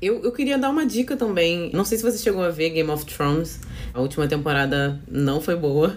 Eu, 0.00 0.22
eu 0.22 0.30
queria 0.30 0.56
dar 0.56 0.70
uma 0.70 0.86
dica 0.86 1.16
também. 1.16 1.72
Não 1.74 1.84
sei 1.84 1.98
se 1.98 2.04
você 2.04 2.18
chegou 2.18 2.44
a 2.44 2.50
ver 2.50 2.70
Game 2.70 2.88
of 2.88 3.04
Thrones. 3.04 3.60
A 3.92 4.00
última 4.00 4.28
temporada 4.28 5.00
não 5.10 5.40
foi 5.40 5.56
boa. 5.56 5.96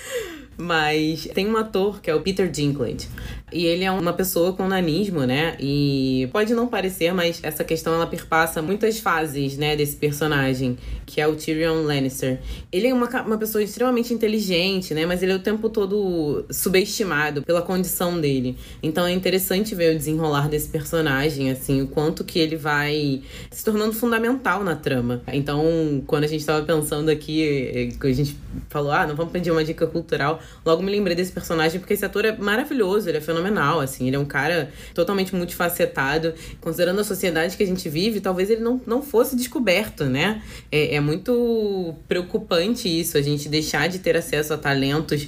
Mas 0.56 1.28
tem 1.34 1.46
um 1.46 1.56
ator 1.56 2.00
que 2.00 2.10
é 2.10 2.14
o 2.14 2.20
Peter 2.22 2.50
Dinklage. 2.50 3.08
E 3.52 3.64
ele 3.64 3.84
é 3.84 3.90
uma 3.92 4.12
pessoa 4.12 4.52
com 4.52 4.66
nanismo, 4.66 5.20
né? 5.20 5.56
E 5.60 6.28
pode 6.32 6.52
não 6.52 6.66
parecer, 6.66 7.14
mas 7.14 7.38
essa 7.44 7.62
questão 7.62 7.94
ela 7.94 8.06
perpassa 8.06 8.60
muitas 8.60 8.98
fases, 8.98 9.56
né, 9.56 9.76
desse 9.76 9.94
personagem, 9.94 10.76
que 11.06 11.20
é 11.20 11.28
o 11.28 11.36
Tyrion 11.36 11.84
Lannister. 11.84 12.40
Ele 12.72 12.88
é 12.88 12.92
uma, 12.92 13.08
uma 13.22 13.38
pessoa 13.38 13.62
extremamente 13.62 14.12
inteligente, 14.12 14.92
né? 14.94 15.06
Mas 15.06 15.22
ele 15.22 15.30
é 15.30 15.36
o 15.36 15.38
tempo 15.38 15.68
todo 15.68 16.44
subestimado 16.50 17.42
pela 17.42 17.62
condição 17.62 18.20
dele. 18.20 18.56
Então 18.82 19.06
é 19.06 19.12
interessante 19.12 19.76
ver 19.76 19.94
o 19.94 19.98
desenrolar 19.98 20.48
desse 20.48 20.68
personagem, 20.68 21.48
assim, 21.50 21.82
o 21.82 21.86
quanto 21.86 22.24
que 22.24 22.40
ele 22.40 22.56
vai 22.56 23.22
se 23.50 23.64
tornando 23.64 23.92
fundamental 23.92 24.64
na 24.64 24.74
trama. 24.74 25.22
Então, 25.32 26.02
quando 26.06 26.24
a 26.24 26.26
gente 26.28 26.40
estava 26.40 26.64
pensando 26.64 27.10
aqui, 27.10 27.92
a 28.02 28.12
gente 28.12 28.36
falou, 28.68 28.90
ah, 28.90 29.06
não 29.06 29.14
vamos 29.14 29.32
pedir 29.32 29.52
uma 29.52 29.62
dica 29.62 29.86
cultural, 29.86 30.40
logo 30.64 30.82
me 30.82 30.90
lembrei 30.90 31.14
desse 31.14 31.32
personagem 31.32 31.80
porque 31.80 31.94
esse 31.94 32.04
ator 32.04 32.24
é 32.24 32.36
maravilhoso, 32.36 33.08
ele 33.08 33.18
é 33.18 33.20
fenomenal, 33.20 33.80
assim. 33.80 34.06
Ele 34.06 34.16
é 34.16 34.18
um 34.18 34.24
cara 34.24 34.70
totalmente 34.94 35.34
multifacetado. 35.34 36.34
Considerando 36.60 37.00
a 37.00 37.04
sociedade 37.04 37.56
que 37.56 37.62
a 37.62 37.66
gente 37.66 37.88
vive, 37.88 38.20
talvez 38.20 38.50
ele 38.50 38.60
não, 38.60 38.80
não 38.86 39.02
fosse 39.02 39.36
descoberto, 39.36 40.04
né? 40.04 40.42
É, 40.70 40.96
é 40.96 41.00
muito 41.00 41.94
preocupante 42.08 42.88
isso, 42.88 43.16
a 43.16 43.22
gente 43.22 43.48
deixar 43.48 43.88
de 43.88 43.98
ter 43.98 44.16
acesso 44.16 44.52
a 44.54 44.58
talentos 44.58 45.26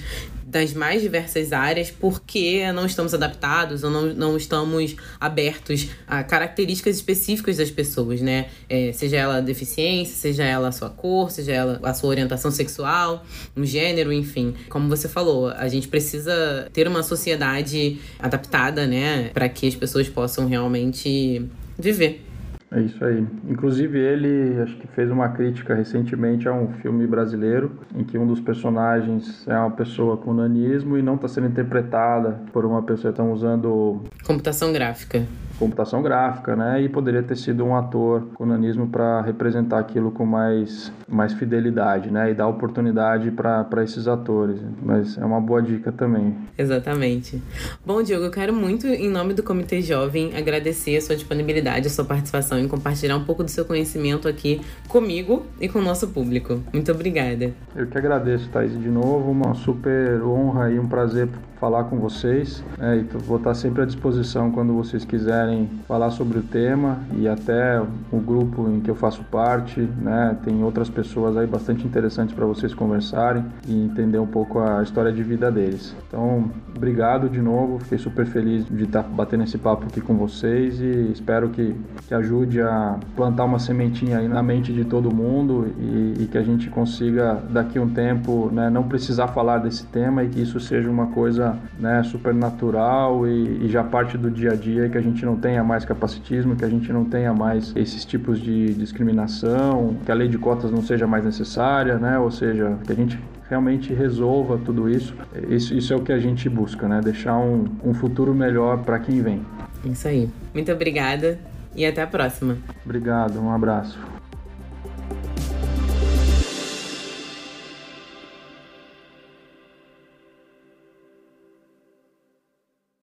das 0.48 0.72
mais 0.72 1.02
diversas 1.02 1.52
áreas 1.52 1.90
porque 1.90 2.72
não 2.72 2.87
estamos 2.87 3.12
adaptados 3.12 3.84
ou 3.84 3.90
não, 3.90 4.14
não 4.14 4.37
estamos 4.37 4.96
abertos 5.20 5.88
a 6.06 6.24
características 6.24 6.96
específicas 6.96 7.58
das 7.58 7.70
pessoas, 7.70 8.22
né? 8.22 8.46
É, 8.68 8.90
seja 8.92 9.18
ela 9.18 9.40
deficiência, 9.40 10.16
seja 10.16 10.44
ela 10.44 10.68
a 10.68 10.72
sua 10.72 10.88
cor, 10.88 11.30
seja 11.30 11.52
ela 11.52 11.80
a 11.82 11.92
sua 11.92 12.08
orientação 12.08 12.50
sexual, 12.50 13.24
um 13.54 13.64
gênero, 13.64 14.11
enfim. 14.11 14.54
Como 14.70 14.88
você 14.88 15.08
falou, 15.08 15.48
a 15.50 15.68
gente 15.68 15.87
precisa 15.87 16.68
ter 16.72 16.88
uma 16.88 17.02
sociedade 17.02 18.00
adaptada, 18.18 18.87
né? 18.87 19.30
Para 19.34 19.48
que 19.50 19.68
as 19.68 19.74
pessoas 19.74 20.08
possam 20.08 20.46
realmente 20.46 21.44
viver. 21.78 22.27
É 22.70 22.81
isso 22.81 23.02
aí. 23.02 23.26
Inclusive 23.48 23.98
ele 23.98 24.61
acho 24.61 24.76
que 24.76 24.87
fez 24.88 25.11
uma 25.11 25.31
crítica 25.31 25.74
recentemente 25.74 26.46
a 26.46 26.52
um 26.52 26.68
filme 26.74 27.07
brasileiro 27.07 27.78
em 27.96 28.04
que 28.04 28.18
um 28.18 28.26
dos 28.26 28.40
personagens 28.40 29.46
é 29.48 29.59
uma 29.59 29.70
pessoa 29.70 30.18
com 30.18 30.35
nanismo 30.35 30.98
e 30.98 31.02
não 31.02 31.14
está 31.14 31.28
sendo 31.28 31.46
interpretada 31.46 32.40
por 32.52 32.66
uma 32.66 32.83
pessoa 32.83 33.11
estão 33.11 33.33
usando 33.33 34.02
computação 34.22 34.70
gráfica 34.72 35.24
computação 35.58 36.02
gráfica, 36.02 36.54
né? 36.54 36.80
E 36.82 36.88
poderia 36.88 37.22
ter 37.22 37.36
sido 37.36 37.64
um 37.64 37.74
ator 37.76 38.28
com 38.34 38.46
nanismo 38.46 38.86
para 38.88 39.20
representar 39.22 39.78
aquilo 39.78 40.10
com 40.10 40.24
mais, 40.24 40.92
mais 41.08 41.32
fidelidade, 41.32 42.10
né? 42.10 42.30
E 42.30 42.34
dar 42.34 42.46
oportunidade 42.46 43.30
para 43.30 43.82
esses 43.82 44.06
atores. 44.06 44.60
Mas 44.82 45.18
é 45.18 45.24
uma 45.24 45.40
boa 45.40 45.60
dica 45.60 45.90
também. 45.90 46.34
Exatamente. 46.56 47.42
Bom, 47.84 48.02
Diogo, 48.02 48.26
eu 48.26 48.30
quero 48.30 48.52
muito, 48.52 48.86
em 48.86 49.10
nome 49.10 49.34
do 49.34 49.42
Comitê 49.42 49.82
Jovem, 49.82 50.36
agradecer 50.36 50.96
a 50.96 51.00
sua 51.00 51.16
disponibilidade, 51.16 51.86
a 51.86 51.90
sua 51.90 52.04
participação 52.04 52.58
em 52.58 52.68
compartilhar 52.68 53.16
um 53.16 53.24
pouco 53.24 53.42
do 53.42 53.50
seu 53.50 53.64
conhecimento 53.64 54.28
aqui 54.28 54.60
comigo 54.88 55.46
e 55.60 55.68
com 55.68 55.80
o 55.80 55.82
nosso 55.82 56.08
público. 56.08 56.62
Muito 56.72 56.90
obrigada. 56.92 57.52
Eu 57.74 57.86
que 57.86 57.98
agradeço, 57.98 58.48
Thaís, 58.50 58.78
de 58.78 58.88
novo. 58.88 59.30
Uma 59.30 59.54
super 59.54 60.22
honra 60.22 60.70
e 60.70 60.78
um 60.78 60.86
prazer 60.86 61.28
falar 61.58 61.84
com 61.84 61.98
vocês. 61.98 62.62
É, 62.80 62.96
e 62.96 63.02
vou 63.18 63.38
estar 63.38 63.54
sempre 63.54 63.82
à 63.82 63.84
disposição 63.84 64.50
quando 64.50 64.72
vocês 64.74 65.04
quiserem 65.04 65.47
falar 65.87 66.11
sobre 66.11 66.38
o 66.38 66.42
tema 66.42 66.98
e 67.16 67.28
até 67.28 67.80
o 68.11 68.18
grupo 68.18 68.68
em 68.68 68.80
que 68.80 68.90
eu 68.90 68.94
faço 68.94 69.22
parte, 69.24 69.80
né? 69.80 70.37
Tem 70.44 70.62
outras 70.62 70.88
pessoas 70.88 71.37
aí 71.37 71.46
bastante 71.46 71.87
interessantes 71.87 72.34
para 72.34 72.46
vocês 72.46 72.74
conversarem 72.74 73.44
e 73.66 73.84
entender 73.84 74.18
um 74.18 74.26
pouco 74.26 74.58
a 74.58 74.82
história 74.82 75.12
de 75.12 75.22
vida 75.22 75.50
deles. 75.50 75.94
Então, 76.06 76.50
obrigado 76.76 77.28
de 77.28 77.40
novo. 77.40 77.78
Fiquei 77.80 77.98
super 77.98 78.26
feliz 78.26 78.64
de 78.66 78.84
estar 78.84 79.02
batendo 79.02 79.44
esse 79.44 79.58
papo 79.58 79.87
aqui 79.87 80.00
com 80.00 80.14
vocês 80.16 80.80
e 80.80 81.11
espero 81.12 81.48
que, 81.50 81.74
que 82.06 82.14
ajude 82.14 82.61
a 82.61 82.98
plantar 83.16 83.44
uma 83.44 83.58
sementinha 83.58 84.18
aí 84.18 84.28
na 84.28 84.42
mente 84.42 84.72
de 84.72 84.84
todo 84.84 85.14
mundo 85.14 85.72
e, 85.78 86.22
e 86.22 86.26
que 86.26 86.38
a 86.38 86.42
gente 86.42 86.68
consiga 86.70 87.42
daqui 87.50 87.78
um 87.78 87.88
tempo, 87.88 88.50
né, 88.52 88.70
não 88.70 88.84
precisar 88.84 89.28
falar 89.28 89.58
desse 89.58 89.87
tema 89.87 90.24
e 90.24 90.28
que 90.28 90.40
isso 90.40 90.61
seja 90.61 90.90
uma 90.90 91.08
coisa 91.08 91.56
né, 91.78 92.02
super 92.02 92.34
natural 92.34 93.26
e, 93.26 93.64
e, 93.64 93.68
já 93.68 93.82
parte 93.84 94.16
do 94.16 94.30
dia 94.30 94.52
a 94.52 94.56
dia 94.56 94.88
que 94.88 94.98
a 94.98 95.00
gente 95.00 95.24
não 95.24 95.37
tenha 95.38 95.64
mais 95.64 95.85
capacitismo, 95.85 96.57
que 96.57 96.64
a 96.64 96.68
gente 96.68 96.92
não 96.92 97.05
tenha 97.05 97.33
mais 97.33 97.72
esses 97.74 98.05
tipos 98.05 98.40
de 98.40 98.74
discriminação, 98.74 99.96
que 100.05 100.12
a 100.12 100.14
lei 100.14 100.29
de 100.29 100.37
cotas 100.37 100.70
não 100.70 100.83
seja 100.83 101.07
mais 101.07 101.24
necessária, 101.24 101.98
né, 101.98 102.18
ou 102.18 102.31
seja, 102.31 102.77
que 102.85 102.92
a 102.92 102.96
gente 102.96 103.18
realmente 103.48 103.94
resolva 103.94 104.59
tudo 104.59 104.88
isso. 104.88 105.14
Isso, 105.48 105.74
isso 105.74 105.92
é 105.92 105.96
o 105.96 106.01
que 106.01 106.12
a 106.12 106.18
gente 106.18 106.48
busca, 106.48 106.87
né, 106.87 107.01
deixar 107.03 107.38
um, 107.38 107.64
um 107.83 107.94
futuro 107.94 108.35
melhor 108.35 108.79
para 108.83 108.98
quem 108.98 109.22
vem. 109.22 109.42
Isso 109.85 110.09
aí. 110.09 110.29
Muito 110.53 110.70
obrigada 110.70 111.38
e 111.74 111.87
até 111.87 112.03
a 112.03 112.07
próxima. 112.07 112.59
Obrigado, 112.85 113.40
um 113.40 113.51
abraço. 113.51 114.17